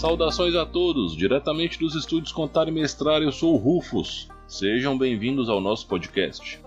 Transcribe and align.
Saudações 0.00 0.54
a 0.54 0.64
todos, 0.64 1.14
diretamente 1.14 1.78
dos 1.78 1.94
estúdios 1.94 2.32
Contar 2.32 2.66
e 2.66 2.70
Mestrar, 2.70 3.20
eu 3.20 3.30
sou 3.30 3.52
o 3.52 3.58
Rufus. 3.58 4.28
Sejam 4.48 4.96
bem-vindos 4.96 5.50
ao 5.50 5.60
nosso 5.60 5.86
podcast. 5.86 6.58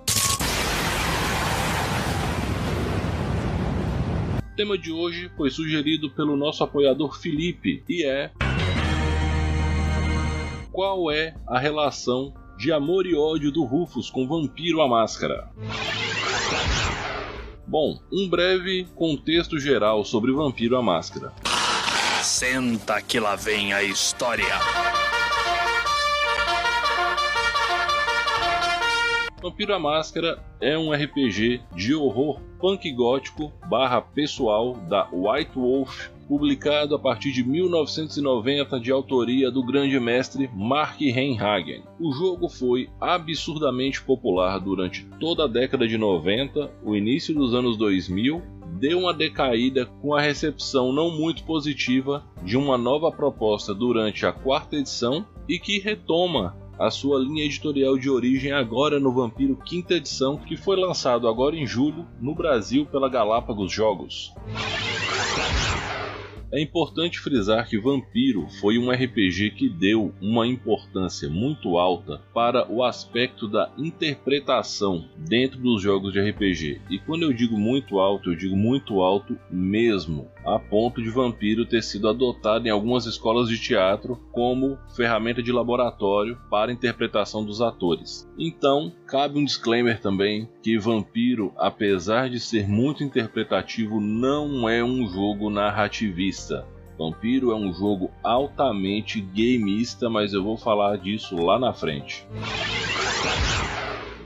O 4.37 4.55
tema 4.55 4.77
de 4.77 4.91
hoje 4.91 5.31
foi 5.35 5.49
sugerido 5.49 6.11
pelo 6.11 6.37
nosso 6.37 6.63
apoiador 6.63 7.19
Felipe 7.19 7.83
e 7.89 8.05
é 8.05 8.29
Qual 10.71 11.09
é 11.09 11.33
a 11.47 11.57
relação 11.57 12.35
de 12.59 12.71
amor 12.71 13.07
e 13.07 13.15
ódio 13.15 13.51
do 13.51 13.63
Rufus 13.63 14.11
com 14.11 14.27
Vampiro 14.27 14.79
a 14.79 14.87
Máscara? 14.87 15.49
Bom, 17.65 17.99
um 18.11 18.29
breve 18.29 18.85
contexto 18.93 19.59
geral 19.59 20.05
sobre 20.05 20.31
Vampiro 20.31 20.77
a 20.77 20.83
Máscara. 20.83 21.33
Senta 22.23 23.01
que 23.01 23.19
lá 23.19 23.35
vem 23.35 23.73
a 23.73 23.83
história. 23.83 24.45
Vampiro 29.41 29.73
a 29.73 29.79
Máscara 29.79 30.41
é 30.61 30.77
um 30.77 30.93
RPG 30.93 31.61
de 31.75 31.93
horror 31.93 32.39
punk 32.61 32.89
gótico 32.93 33.51
barra 33.67 34.01
pessoal 34.01 34.73
da 34.73 35.09
White 35.11 35.51
Wolf, 35.53 36.07
publicado 36.23 36.95
a 36.95 36.99
partir 36.99 37.31
de 37.31 37.43
1990 37.43 38.79
de 38.79 38.91
autoria 38.91 39.51
do 39.51 39.63
grande 39.63 39.99
mestre 39.99 40.49
Mark 40.53 40.99
Reinhagen. 40.99 41.83
O 41.99 42.11
jogo 42.11 42.49
foi 42.49 42.89
absurdamente 42.99 44.01
popular 44.01 44.59
durante 44.59 45.05
toda 45.19 45.45
a 45.45 45.47
década 45.47 45.87
de 45.87 45.97
90, 45.97 46.71
o 46.83 46.95
início 46.95 47.33
dos 47.35 47.53
anos 47.53 47.77
2000 47.77 48.41
deu 48.79 48.99
uma 48.99 49.13
decaída 49.13 49.85
com 50.01 50.13
a 50.13 50.21
recepção 50.21 50.91
não 50.91 51.09
muito 51.09 51.43
positiva 51.43 52.25
de 52.43 52.57
uma 52.57 52.77
nova 52.77 53.11
proposta 53.11 53.73
durante 53.73 54.25
a 54.25 54.31
quarta 54.31 54.75
edição 54.75 55.25
e 55.47 55.59
que 55.59 55.79
retoma 55.79 56.57
a 56.77 56.89
sua 56.89 57.19
linha 57.19 57.45
editorial 57.45 57.97
de 57.97 58.09
origem 58.09 58.51
agora 58.51 58.99
no 58.99 59.13
Vampiro 59.13 59.55
quinta 59.55 59.93
edição, 59.93 60.37
que 60.37 60.57
foi 60.57 60.75
lançado 60.75 61.27
agora 61.27 61.55
em 61.55 61.65
julho 61.65 62.05
no 62.19 62.33
Brasil 62.33 62.85
pela 62.85 63.09
Galápagos 63.09 63.71
Jogos. 63.71 64.33
É 66.53 66.61
importante 66.61 67.19
frisar 67.19 67.67
que 67.67 67.79
Vampiro 67.79 68.47
foi 68.61 68.77
um 68.77 68.91
RPG 68.91 69.55
que 69.57 69.67
deu 69.67 70.13
uma 70.21 70.45
importância 70.45 71.27
muito 71.27 71.79
alta 71.79 72.21
para 72.31 72.71
o 72.71 72.83
aspecto 72.83 73.47
da 73.47 73.71
interpretação 73.75 75.09
dentro 75.17 75.59
dos 75.59 75.81
jogos 75.81 76.13
de 76.13 76.21
RPG. 76.21 76.79
E 76.91 76.99
quando 76.99 77.23
eu 77.23 77.33
digo 77.33 77.57
muito 77.57 77.97
alto, 77.97 78.29
eu 78.29 78.35
digo 78.35 78.55
muito 78.55 79.01
alto 79.01 79.35
mesmo, 79.49 80.27
a 80.45 80.59
ponto 80.59 81.01
de 81.01 81.09
Vampiro 81.09 81.65
ter 81.65 81.81
sido 81.81 82.07
adotado 82.07 82.67
em 82.67 82.69
algumas 82.69 83.07
escolas 83.07 83.49
de 83.49 83.59
teatro 83.59 84.21
como 84.31 84.77
ferramenta 84.95 85.41
de 85.41 85.51
laboratório 85.51 86.37
para 86.51 86.71
interpretação 86.71 87.43
dos 87.43 87.61
atores. 87.61 88.29
Então, 88.37 88.93
cabe 89.07 89.39
um 89.39 89.45
disclaimer 89.45 89.99
também 89.99 90.47
que 90.61 90.77
Vampiro, 90.77 91.51
apesar 91.57 92.29
de 92.29 92.39
ser 92.39 92.67
muito 92.67 93.03
interpretativo, 93.03 93.99
não 93.99 94.69
é 94.69 94.83
um 94.83 95.07
jogo 95.07 95.49
narrativista 95.49 96.42
Vampiro 96.97 97.51
é 97.51 97.55
um 97.55 97.73
jogo 97.73 98.11
altamente 98.23 99.19
gameista, 99.19 100.09
mas 100.09 100.33
eu 100.33 100.43
vou 100.43 100.57
falar 100.57 100.97
disso 100.97 101.35
lá 101.35 101.59
na 101.59 101.73
frente. 101.73 102.27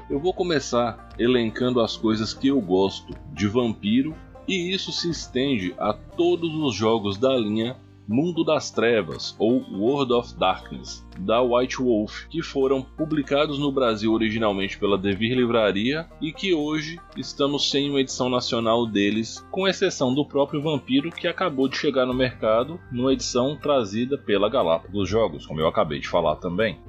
Eu 0.10 0.20
vou 0.20 0.34
começar 0.34 1.10
elencando 1.20 1.82
as 1.82 1.98
coisas 1.98 2.34
que 2.34 2.48
eu 2.48 2.62
gosto 2.62 3.14
de 3.34 3.48
Vampiro, 3.48 4.16
e 4.48 4.74
isso 4.74 4.92
se 4.92 5.10
estende 5.10 5.76
a 5.78 5.94
todos 5.94 6.54
os 6.56 6.74
jogos 6.74 7.18
da 7.18 7.36
linha 7.36 7.76
Mundo 8.08 8.42
das 8.46 8.72
Trevas 8.72 9.36
ou 9.38 9.62
World 9.70 10.14
of 10.14 10.34
Darkness 10.40 11.06
da 11.20 11.42
White 11.42 11.78
Wolf, 11.78 12.26
que 12.30 12.42
foram 12.42 12.82
publicados 12.82 13.60
no 13.60 13.70
Brasil 13.70 14.14
originalmente 14.14 14.80
pela 14.80 14.98
Devir 14.98 15.36
Livraria 15.36 16.08
e 16.22 16.32
que 16.32 16.54
hoje 16.54 16.98
estamos 17.18 17.70
sem 17.70 17.90
uma 17.90 18.00
edição 18.00 18.30
nacional 18.30 18.86
deles, 18.86 19.46
com 19.52 19.68
exceção 19.68 20.14
do 20.14 20.26
próprio 20.26 20.62
Vampiro 20.62 21.12
que 21.12 21.28
acabou 21.28 21.68
de 21.68 21.76
chegar 21.76 22.06
no 22.06 22.14
mercado 22.14 22.80
numa 22.92 23.12
edição 23.12 23.58
trazida 23.58 24.18
pela 24.18 24.50
Galápagos 24.50 25.10
Jogos, 25.10 25.46
como 25.46 25.60
eu 25.60 25.68
acabei 25.68 26.00
de 26.00 26.08
falar 26.08 26.38
também. 26.38 26.80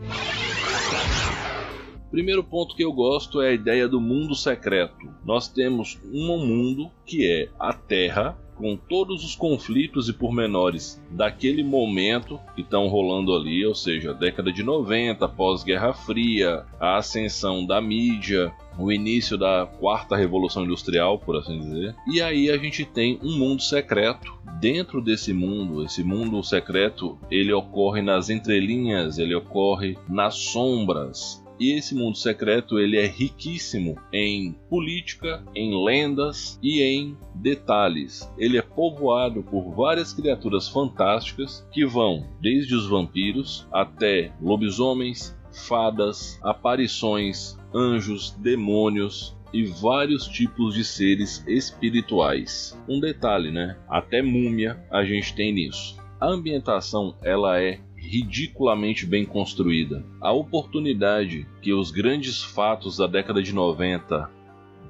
Primeiro 2.10 2.42
ponto 2.42 2.75
que 2.75 2.84
eu 2.84 2.92
gosto 2.92 3.42
é 3.42 3.48
a 3.48 3.53
ideia 3.53 3.87
do 3.87 4.00
mundo 4.00 4.34
secreto. 4.34 4.97
Nós 5.25 5.47
temos 5.47 6.00
um 6.04 6.38
mundo 6.38 6.91
que 7.04 7.26
é 7.26 7.50
a 7.59 7.72
Terra, 7.72 8.38
com 8.58 8.76
todos 8.76 9.24
os 9.24 9.36
conflitos 9.36 10.08
e 10.08 10.12
pormenores 10.12 11.00
daquele 11.10 11.62
momento 11.62 12.41
que 12.54 12.62
estão 12.62 12.88
rolando 12.88 13.34
ali, 13.34 13.64
ou 13.64 13.74
seja, 13.74 14.12
década 14.12 14.52
de 14.52 14.64
90, 14.64 15.26
pós-Guerra 15.28 15.92
Fria, 15.92 16.66
a 16.80 16.97
ascensão 16.97 17.64
da 17.64 17.80
mídia, 17.80 18.52
o 18.76 18.91
início 18.92 19.38
da 19.38 19.66
quarta 19.78 20.16
revolução 20.16 20.64
industrial, 20.64 21.18
por 21.18 21.36
assim 21.36 21.58
dizer. 21.58 21.94
E 22.06 22.20
aí 22.20 22.50
a 22.50 22.58
gente 22.58 22.84
tem 22.84 23.18
um 23.22 23.38
mundo 23.38 23.62
secreto. 23.62 24.36
Dentro 24.60 25.00
desse 25.00 25.32
mundo, 25.32 25.84
esse 25.84 26.02
mundo 26.02 26.42
secreto, 26.42 27.16
ele 27.30 27.52
ocorre 27.52 28.02
nas 28.02 28.28
entrelinhas, 28.28 29.18
ele 29.18 29.34
ocorre 29.34 29.97
nas 30.08 30.34
sombras. 30.34 31.44
E 31.58 31.72
esse 31.72 31.94
mundo 31.94 32.16
secreto 32.16 32.78
ele 32.78 32.96
é 32.96 33.06
riquíssimo 33.06 33.96
em 34.12 34.52
política, 34.69 35.44
em 35.54 35.84
lendas 35.84 36.58
e 36.62 36.82
em 36.82 37.16
detalhes. 37.34 38.30
Ele 38.38 38.56
é 38.58 38.62
povoado 38.62 39.42
por 39.42 39.74
várias 39.74 40.12
criaturas 40.12 40.68
fantásticas 40.68 41.66
que 41.72 41.84
vão 41.84 42.26
desde 42.41 42.74
os 42.74 42.88
vampiros 42.88 43.66
até 43.72 44.32
lobisomens, 44.41 45.36
fadas, 45.66 46.38
aparições, 46.42 47.56
anjos, 47.74 48.30
demônios, 48.38 49.36
e 49.52 49.64
vários 49.64 50.26
tipos 50.26 50.74
de 50.74 50.84
seres 50.84 51.44
espirituais. 51.47 52.78
Um 52.88 53.00
detalhe, 53.00 53.50
né? 53.50 53.76
Até 53.88 54.22
múmia 54.22 54.82
a 54.91 55.04
gente 55.04 55.34
tem 55.34 55.52
nisso. 55.52 55.97
A 56.20 56.26
ambientação 56.26 57.16
ela 57.22 57.60
é 57.60 57.80
ridiculamente 57.98 59.04
bem 59.04 59.25
construída. 59.25 60.04
A 60.20 60.32
oportunidade 60.32 61.47
que 61.60 61.72
os 61.72 61.91
grandes 61.91 62.42
fatos 62.42 62.97
da 62.97 63.06
década 63.06 63.42
de 63.42 63.53
90 63.53 64.31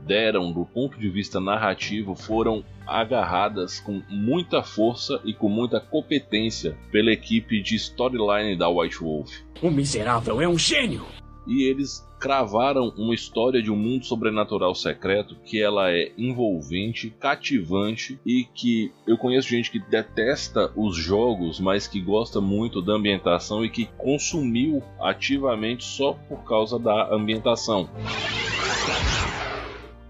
deram 0.06 0.52
do 0.52 0.64
ponto 0.64 0.98
de 0.98 1.08
vista 1.08 1.40
narrativo 1.40 2.14
foram 2.14 2.64
agarradas 2.86 3.80
com 3.80 4.02
muita 4.08 4.62
força 4.62 5.20
e 5.24 5.34
com 5.34 5.48
muita 5.48 5.80
competência 5.80 6.76
pela 6.90 7.12
equipe 7.12 7.60
de 7.60 7.76
storyline 7.76 8.56
da 8.56 8.68
White 8.68 8.98
Wolf. 8.98 9.30
O 9.60 9.70
miserável 9.70 10.40
é 10.40 10.48
um 10.48 10.58
gênio! 10.58 11.04
E 11.48 11.64
eles 11.64 12.06
cravaram 12.20 12.92
uma 12.96 13.14
história 13.14 13.62
de 13.62 13.70
um 13.70 13.76
mundo 13.76 14.04
sobrenatural 14.04 14.74
secreto 14.74 15.36
que 15.44 15.62
ela 15.62 15.90
é 15.90 16.12
envolvente, 16.18 17.10
cativante 17.18 18.20
e 18.26 18.44
que 18.54 18.92
eu 19.06 19.16
conheço 19.16 19.48
gente 19.48 19.70
que 19.70 19.78
detesta 19.78 20.70
os 20.76 20.96
jogos, 20.96 21.58
mas 21.58 21.86
que 21.86 22.00
gosta 22.00 22.40
muito 22.40 22.82
da 22.82 22.92
ambientação 22.94 23.64
e 23.64 23.70
que 23.70 23.86
consumiu 23.96 24.82
ativamente 25.00 25.84
só 25.84 26.12
por 26.28 26.44
causa 26.44 26.78
da 26.78 27.14
ambientação. 27.14 27.88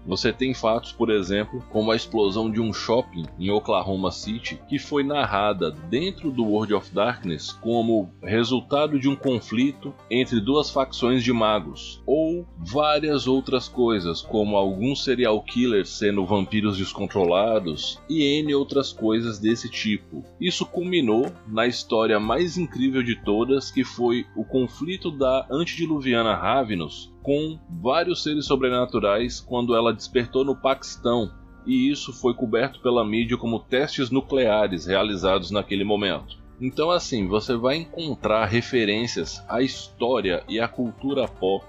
Você 0.09 0.33
tem 0.33 0.55
fatos, 0.55 0.91
por 0.91 1.11
exemplo, 1.11 1.63
como 1.69 1.91
a 1.91 1.95
explosão 1.95 2.49
de 2.49 2.59
um 2.59 2.73
shopping 2.73 3.25
em 3.37 3.51
Oklahoma 3.51 4.09
City, 4.09 4.59
que 4.67 4.79
foi 4.79 5.03
narrada 5.03 5.69
dentro 5.69 6.31
do 6.31 6.43
World 6.43 6.73
of 6.73 6.91
Darkness 6.91 7.51
como 7.51 8.09
resultado 8.23 8.99
de 8.99 9.07
um 9.07 9.15
conflito 9.15 9.93
entre 10.09 10.41
duas 10.41 10.71
facções 10.71 11.23
de 11.23 11.31
magos, 11.31 12.01
ou 12.07 12.47
várias 12.57 13.27
outras 13.27 13.67
coisas, 13.67 14.19
como 14.19 14.57
alguns 14.57 15.03
serial 15.03 15.43
killers 15.43 15.89
sendo 15.89 16.25
vampiros 16.25 16.75
descontrolados 16.75 18.01
e 18.09 18.23
N 18.39 18.55
outras 18.55 18.91
coisas 18.91 19.37
desse 19.37 19.69
tipo. 19.69 20.23
Isso 20.41 20.65
culminou 20.65 21.31
na 21.47 21.67
história 21.67 22.19
mais 22.19 22.57
incrível 22.57 23.03
de 23.03 23.15
todas, 23.15 23.69
que 23.69 23.83
foi 23.83 24.25
o 24.35 24.43
conflito 24.43 25.11
da 25.11 25.45
antediluviana 25.51 26.33
Ravenous 26.33 27.11
com 27.29 27.59
vários 27.69 28.23
seres 28.23 28.47
sobrenaturais 28.47 29.39
quando 29.39 29.75
ela 29.75 29.93
despertou 29.93 30.43
no 30.43 30.55
Paquistão, 30.55 31.31
e 31.63 31.87
isso 31.87 32.11
foi 32.11 32.33
coberto 32.33 32.81
pela 32.81 33.05
mídia 33.05 33.37
como 33.37 33.59
testes 33.59 34.09
nucleares 34.09 34.87
realizados 34.87 35.51
naquele 35.51 35.83
momento. 35.83 36.39
Então, 36.59 36.89
assim, 36.89 37.27
você 37.27 37.55
vai 37.55 37.75
encontrar 37.75 38.45
referências 38.45 39.43
à 39.47 39.61
história 39.61 40.43
e 40.49 40.59
à 40.59 40.67
cultura 40.67 41.27
pop 41.27 41.63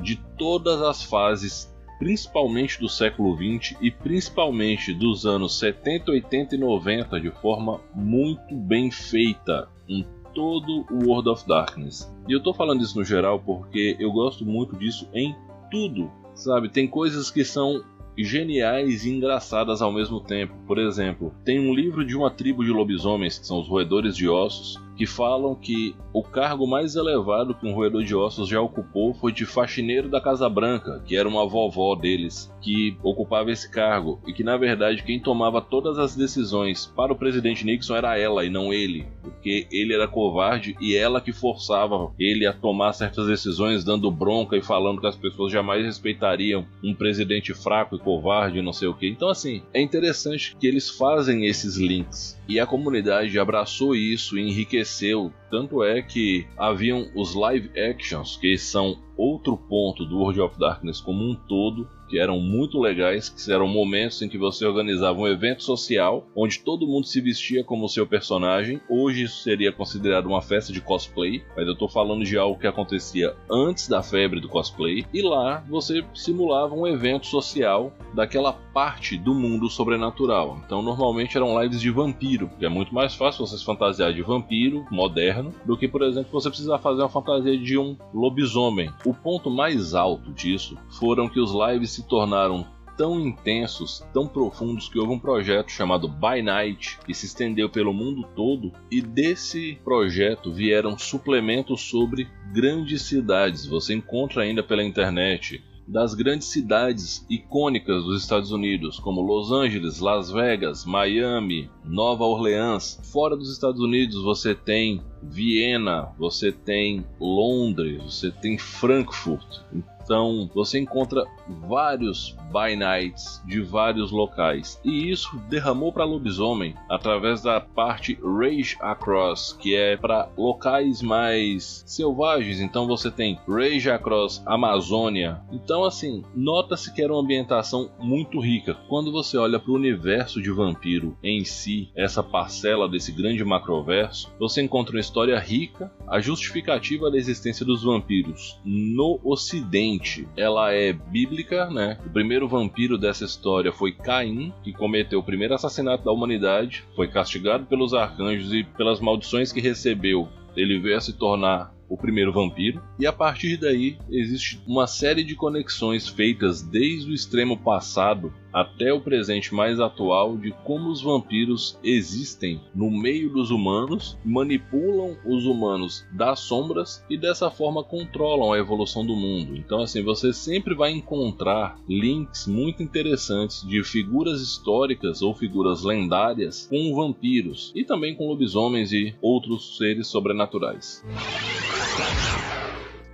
de 0.00 0.16
todas 0.36 0.82
as 0.82 1.04
fases, 1.04 1.72
principalmente 2.00 2.80
do 2.80 2.88
século 2.88 3.36
XX 3.36 3.76
e 3.80 3.92
principalmente 3.92 4.92
dos 4.92 5.24
anos 5.24 5.56
70, 5.56 6.10
80 6.10 6.56
e 6.56 6.58
90, 6.58 7.20
de 7.20 7.30
forma 7.30 7.80
muito 7.94 8.56
bem 8.56 8.90
feita. 8.90 9.68
Um 9.88 10.02
todo 10.36 10.84
o 10.90 11.06
World 11.06 11.30
of 11.30 11.48
Darkness. 11.48 12.14
E 12.28 12.32
eu 12.32 12.42
tô 12.42 12.52
falando 12.52 12.82
isso 12.82 12.98
no 12.98 13.02
geral 13.02 13.40
porque 13.40 13.96
eu 13.98 14.12
gosto 14.12 14.44
muito 14.44 14.76
disso 14.76 15.08
em 15.14 15.34
tudo, 15.70 16.12
sabe? 16.34 16.68
Tem 16.68 16.86
coisas 16.86 17.30
que 17.30 17.42
são 17.42 17.82
geniais 18.18 19.06
e 19.06 19.10
engraçadas 19.10 19.80
ao 19.80 19.90
mesmo 19.90 20.20
tempo. 20.20 20.54
Por 20.66 20.78
exemplo, 20.78 21.32
tem 21.42 21.58
um 21.58 21.74
livro 21.74 22.04
de 22.04 22.14
uma 22.14 22.30
tribo 22.30 22.62
de 22.62 22.70
lobisomens, 22.70 23.38
que 23.38 23.46
são 23.46 23.60
os 23.60 23.68
roedores 23.68 24.14
de 24.14 24.28
ossos, 24.28 24.78
que 24.96 25.06
falam 25.06 25.54
que 25.54 25.94
o 26.12 26.22
cargo 26.22 26.66
mais 26.66 26.96
elevado 26.96 27.54
que 27.54 27.66
um 27.66 27.74
roedor 27.74 28.02
de 28.02 28.14
ossos 28.14 28.48
já 28.48 28.60
ocupou 28.60 29.14
foi 29.14 29.32
de 29.32 29.44
faxineiro 29.44 30.08
da 30.08 30.20
Casa 30.20 30.48
Branca, 30.48 31.02
que 31.04 31.16
era 31.16 31.28
uma 31.28 31.46
vovó 31.46 31.94
deles, 31.94 32.52
que 32.62 32.96
ocupava 33.02 33.50
esse 33.50 33.70
cargo, 33.70 34.20
e 34.26 34.32
que 34.32 34.42
na 34.42 34.56
verdade 34.56 35.02
quem 35.02 35.20
tomava 35.20 35.60
todas 35.60 35.98
as 35.98 36.16
decisões 36.16 36.86
para 36.86 37.12
o 37.12 37.16
presidente 37.16 37.64
Nixon 37.64 37.96
era 37.96 38.18
ela 38.18 38.44
e 38.44 38.50
não 38.50 38.72
ele, 38.72 39.06
porque 39.22 39.66
ele 39.70 39.94
era 39.94 40.08
covarde 40.08 40.76
e 40.80 40.96
ela 40.96 41.20
que 41.20 41.32
forçava 41.32 42.12
ele 42.18 42.46
a 42.46 42.52
tomar 42.52 42.92
certas 42.92 43.26
decisões, 43.26 43.84
dando 43.84 44.10
bronca 44.10 44.56
e 44.56 44.62
falando 44.62 45.00
que 45.00 45.06
as 45.06 45.16
pessoas 45.16 45.52
jamais 45.52 45.84
respeitariam 45.84 46.66
um 46.82 46.94
presidente 46.94 47.52
fraco 47.52 47.96
e 47.96 47.98
covarde, 47.98 48.62
não 48.62 48.72
sei 48.72 48.88
o 48.88 48.94
que. 48.94 49.08
Então, 49.08 49.28
assim, 49.28 49.62
é 49.74 49.80
interessante 49.80 50.56
que 50.58 50.66
eles 50.66 50.88
fazem 50.88 51.44
esses 51.44 51.76
links 51.76 52.35
e 52.48 52.60
a 52.60 52.66
comunidade 52.66 53.38
abraçou 53.38 53.94
isso 53.94 54.38
e 54.38 54.42
enriqueceu. 54.42 55.32
Tanto 55.50 55.82
é 55.82 56.02
que 56.02 56.46
haviam 56.56 57.10
os 57.14 57.34
live 57.34 57.70
actions, 57.78 58.36
que 58.36 58.56
são 58.56 58.98
outro 59.16 59.56
ponto 59.56 60.04
do 60.04 60.18
World 60.18 60.40
of 60.40 60.58
Darkness 60.58 61.00
como 61.00 61.22
um 61.24 61.34
todo, 61.34 61.88
que 62.08 62.18
eram 62.18 62.38
muito 62.38 62.78
legais, 62.78 63.28
que 63.28 63.52
eram 63.52 63.66
momentos 63.66 64.22
em 64.22 64.28
que 64.28 64.38
você 64.38 64.64
organizava 64.64 65.18
um 65.18 65.26
evento 65.26 65.62
social 65.62 66.26
onde 66.34 66.60
todo 66.60 66.86
mundo 66.86 67.06
se 67.06 67.20
vestia 67.20 67.64
como 67.64 67.88
seu 67.88 68.06
personagem. 68.06 68.80
Hoje 68.88 69.24
isso 69.24 69.42
seria 69.42 69.72
considerado 69.72 70.26
uma 70.26 70.40
festa 70.40 70.72
de 70.72 70.80
cosplay, 70.80 71.42
mas 71.56 71.66
eu 71.66 71.72
estou 71.72 71.88
falando 71.88 72.24
de 72.24 72.38
algo 72.38 72.58
que 72.58 72.66
acontecia 72.66 73.34
antes 73.50 73.88
da 73.88 74.02
febre 74.02 74.40
do 74.40 74.48
cosplay. 74.48 75.04
E 75.12 75.22
lá 75.22 75.64
você 75.68 76.04
simulava 76.14 76.74
um 76.74 76.86
evento 76.86 77.26
social 77.26 77.92
daquela 78.14 78.52
parte 78.52 79.16
do 79.16 79.34
mundo 79.34 79.68
sobrenatural. 79.68 80.60
Então 80.64 80.82
normalmente 80.82 81.36
eram 81.36 81.60
lives 81.60 81.80
de 81.80 81.90
vampiro, 81.90 82.50
que 82.58 82.64
é 82.64 82.68
muito 82.68 82.94
mais 82.94 83.14
fácil 83.14 83.46
você 83.46 83.58
se 83.58 83.64
fantasiar 83.64 84.12
de 84.12 84.22
vampiro 84.22 84.86
moderno 84.90 85.52
do 85.64 85.76
que, 85.76 85.88
por 85.88 86.02
exemplo, 86.02 86.30
você 86.30 86.48
precisar 86.48 86.78
fazer 86.78 87.02
uma 87.02 87.08
fantasia 87.08 87.58
de 87.58 87.76
um 87.78 87.96
lobisomem. 88.14 88.90
O 89.06 89.14
ponto 89.14 89.48
mais 89.48 89.94
alto 89.94 90.32
disso 90.32 90.76
foram 90.98 91.28
que 91.28 91.38
os 91.38 91.52
lives 91.52 91.92
se 91.92 92.08
tornaram 92.08 92.66
tão 92.96 93.20
intensos, 93.20 94.04
tão 94.12 94.26
profundos 94.26 94.88
que 94.88 94.98
houve 94.98 95.12
um 95.12 95.18
projeto 95.20 95.70
chamado 95.70 96.08
By 96.08 96.42
Night 96.42 96.98
que 97.06 97.14
se 97.14 97.26
estendeu 97.26 97.70
pelo 97.70 97.94
mundo 97.94 98.26
todo 98.34 98.72
e 98.90 99.00
desse 99.00 99.78
projeto 99.84 100.52
vieram 100.52 100.98
suplementos 100.98 101.82
sobre 101.82 102.26
grandes 102.52 103.02
cidades. 103.02 103.64
Você 103.64 103.94
encontra 103.94 104.42
ainda 104.42 104.60
pela 104.60 104.82
internet 104.82 105.62
das 105.86 106.14
grandes 106.14 106.48
cidades 106.48 107.24
icônicas 107.30 108.02
dos 108.04 108.20
Estados 108.22 108.50
Unidos, 108.50 108.98
como 108.98 109.22
Los 109.22 109.52
Angeles, 109.52 110.00
Las 110.00 110.30
Vegas, 110.30 110.84
Miami, 110.84 111.70
Nova 111.84 112.24
Orleans. 112.24 113.00
Fora 113.12 113.36
dos 113.36 113.52
Estados 113.52 113.80
Unidos 113.80 114.22
você 114.22 114.54
tem 114.54 115.00
Viena, 115.22 116.12
você 116.18 116.50
tem 116.50 117.04
Londres, 117.20 118.02
você 118.02 118.30
tem 118.30 118.58
Frankfurt. 118.58 119.60
Então 120.06 120.48
você 120.54 120.78
encontra 120.78 121.24
vários 121.68 122.36
by 122.52 122.76
nights 122.76 123.42
de 123.44 123.60
vários 123.60 124.12
locais 124.12 124.80
e 124.84 125.10
isso 125.10 125.36
derramou 125.48 125.92
para 125.92 126.04
lobisomem 126.04 126.76
através 126.88 127.42
da 127.42 127.60
parte 127.60 128.16
Rage 128.22 128.76
Across, 128.80 129.54
que 129.60 129.74
é 129.74 129.96
para 129.96 130.28
locais 130.38 131.02
mais 131.02 131.82
selvagens. 131.84 132.60
Então 132.60 132.86
você 132.86 133.10
tem 133.10 133.36
Rage 133.48 133.90
Across 133.90 134.44
Amazônia. 134.46 135.42
Então 135.50 135.84
assim, 135.84 136.22
nota-se 136.32 136.94
que 136.94 137.02
era 137.02 137.12
uma 137.12 137.20
ambientação 137.20 137.90
muito 137.98 138.38
rica. 138.38 138.74
Quando 138.88 139.10
você 139.10 139.36
olha 139.36 139.58
para 139.58 139.72
o 139.72 139.74
universo 139.74 140.40
de 140.40 140.52
vampiro 140.52 141.18
em 141.20 141.44
si, 141.44 141.90
essa 141.96 142.22
parcela 142.22 142.88
desse 142.88 143.10
grande 143.10 143.44
macroverso, 143.44 144.32
você 144.38 144.62
encontra 144.62 144.94
uma 144.94 145.00
história 145.00 145.36
rica, 145.40 145.92
a 146.06 146.20
justificativa 146.20 147.10
da 147.10 147.18
existência 147.18 147.66
dos 147.66 147.82
vampiros 147.82 148.60
no 148.64 149.18
ocidente 149.24 149.95
ela 150.36 150.72
é 150.72 150.92
bíblica, 150.92 151.68
né? 151.70 151.98
O 152.06 152.10
primeiro 152.10 152.48
vampiro 152.48 152.96
dessa 152.96 153.24
história 153.24 153.72
foi 153.72 153.92
Caim, 153.92 154.52
que 154.62 154.72
cometeu 154.72 155.18
o 155.18 155.24
primeiro 155.24 155.54
assassinato 155.54 156.04
da 156.04 156.12
humanidade, 156.12 156.84
foi 156.94 157.08
castigado 157.08 157.66
pelos 157.66 157.94
arcanjos 157.94 158.52
e 158.52 158.64
pelas 158.64 159.00
maldições 159.00 159.52
que 159.52 159.60
recebeu. 159.60 160.28
Ele 160.56 160.78
veio 160.78 160.96
a 160.96 161.00
se 161.00 161.12
tornar 161.12 161.75
o 161.88 161.96
primeiro 161.96 162.32
vampiro, 162.32 162.82
e 162.98 163.06
a 163.06 163.12
partir 163.12 163.56
daí 163.56 163.98
existe 164.10 164.60
uma 164.66 164.86
série 164.86 165.24
de 165.24 165.34
conexões 165.34 166.08
feitas 166.08 166.62
desde 166.62 167.10
o 167.10 167.14
extremo 167.14 167.56
passado 167.56 168.32
até 168.56 168.90
o 168.90 169.02
presente 169.02 169.54
mais 169.54 169.78
atual 169.78 170.38
de 170.38 170.50
como 170.64 170.88
os 170.88 171.02
vampiros 171.02 171.78
existem 171.84 172.58
no 172.74 172.90
meio 172.90 173.28
dos 173.28 173.50
humanos, 173.50 174.16
manipulam 174.24 175.14
os 175.26 175.44
humanos 175.44 176.06
das 176.10 176.40
sombras 176.40 177.04
e 177.10 177.18
dessa 177.18 177.50
forma 177.50 177.84
controlam 177.84 178.54
a 178.54 178.58
evolução 178.58 179.04
do 179.04 179.14
mundo. 179.14 179.54
Então 179.54 179.82
assim, 179.82 180.02
você 180.02 180.32
sempre 180.32 180.74
vai 180.74 180.90
encontrar 180.90 181.78
links 181.86 182.46
muito 182.46 182.82
interessantes 182.82 183.60
de 183.68 183.84
figuras 183.84 184.40
históricas 184.40 185.20
ou 185.20 185.34
figuras 185.34 185.82
lendárias 185.82 186.66
com 186.66 186.94
vampiros 186.94 187.72
e 187.74 187.84
também 187.84 188.14
com 188.14 188.26
lobisomens 188.26 188.90
e 188.90 189.14
outros 189.20 189.76
seres 189.76 190.06
sobrenaturais. 190.06 191.04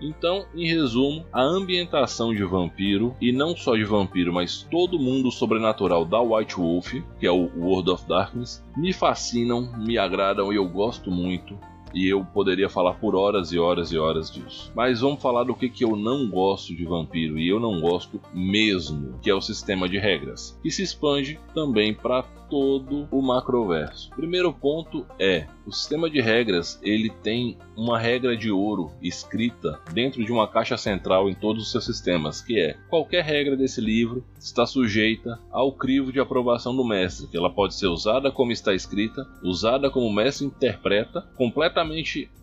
Então, 0.03 0.47
em 0.53 0.67
resumo, 0.67 1.25
a 1.33 1.41
ambientação 1.41 2.35
de 2.35 2.43
vampiro, 2.43 3.15
e 3.21 3.31
não 3.31 3.57
só 3.57 3.77
de 3.77 3.85
vampiro, 3.85 4.33
mas 4.33 4.67
todo 4.69 4.99
mundo 4.99 5.31
sobrenatural 5.31 6.05
da 6.05 6.21
White 6.21 6.57
Wolf, 6.57 6.95
que 7.21 7.27
é 7.27 7.31
o 7.31 7.49
World 7.57 7.91
of 7.91 8.09
Darkness, 8.09 8.65
me 8.77 8.93
fascinam, 8.93 9.73
me 9.79 9.97
agradam 9.97 10.53
e 10.53 10.57
eu 10.57 10.69
gosto 10.69 11.09
muito. 11.09 11.57
E 11.95 12.09
eu 12.09 12.25
poderia 12.25 12.69
falar 12.69 12.95
por 12.95 13.15
horas 13.15 13.53
e 13.53 13.59
horas 13.59 13.93
e 13.93 13.99
horas 13.99 14.31
disso. 14.31 14.73
Mas 14.75 15.01
vamos 15.01 15.23
falar 15.23 15.45
do 15.45 15.55
que, 15.55 15.69
que 15.69 15.85
eu 15.85 15.97
não 15.97 16.29
gosto 16.29 16.75
de 16.75 16.85
vampiro, 16.85 17.39
e 17.39 17.49
eu 17.49 17.61
não 17.61 17.81
gosto 17.81 18.21
mesmo, 18.33 19.19
que 19.21 19.31
é 19.31 19.35
o 19.35 19.41
sistema 19.41 19.89
de 19.89 19.99
regras, 19.99 20.59
que 20.63 20.71
se 20.71 20.83
expande 20.83 21.39
também 21.55 21.95
para 21.95 22.23
todo 22.53 23.09
o 23.11 23.23
macroverso. 23.23 24.11
Primeiro 24.11 24.53
ponto 24.53 25.07
é 25.19 25.47
o 25.65 25.73
sistema 25.73 26.11
de 26.11 26.21
regras 26.21 26.79
ele 26.83 27.09
tem 27.09 27.57
uma 27.75 27.99
regra 27.99 28.37
de 28.37 28.51
ouro 28.51 28.91
escrita 29.01 29.81
dentro 29.95 30.23
de 30.23 30.31
uma 30.31 30.47
caixa 30.47 30.77
central 30.77 31.31
em 31.31 31.35
todos 31.35 31.63
os 31.63 31.71
seus 31.71 31.87
sistemas, 31.87 32.43
que 32.43 32.61
é 32.61 32.77
qualquer 32.91 33.25
regra 33.25 33.57
desse 33.57 33.81
livro 33.81 34.23
está 34.39 34.67
sujeita 34.67 35.41
ao 35.51 35.73
crivo 35.73 36.13
de 36.13 36.21
aprovação 36.21 36.77
do 36.77 36.85
mestre, 36.85 37.27
que 37.27 37.39
ela 37.39 37.49
pode 37.49 37.75
ser 37.75 37.87
usada 37.87 38.31
como 38.31 38.53
está 38.53 38.75
escrita, 38.75 39.27
usada 39.43 39.89
como 39.89 40.07
o 40.07 40.13
mestre 40.13 40.47
interpreta, 40.47 41.23
completamente 41.37 41.82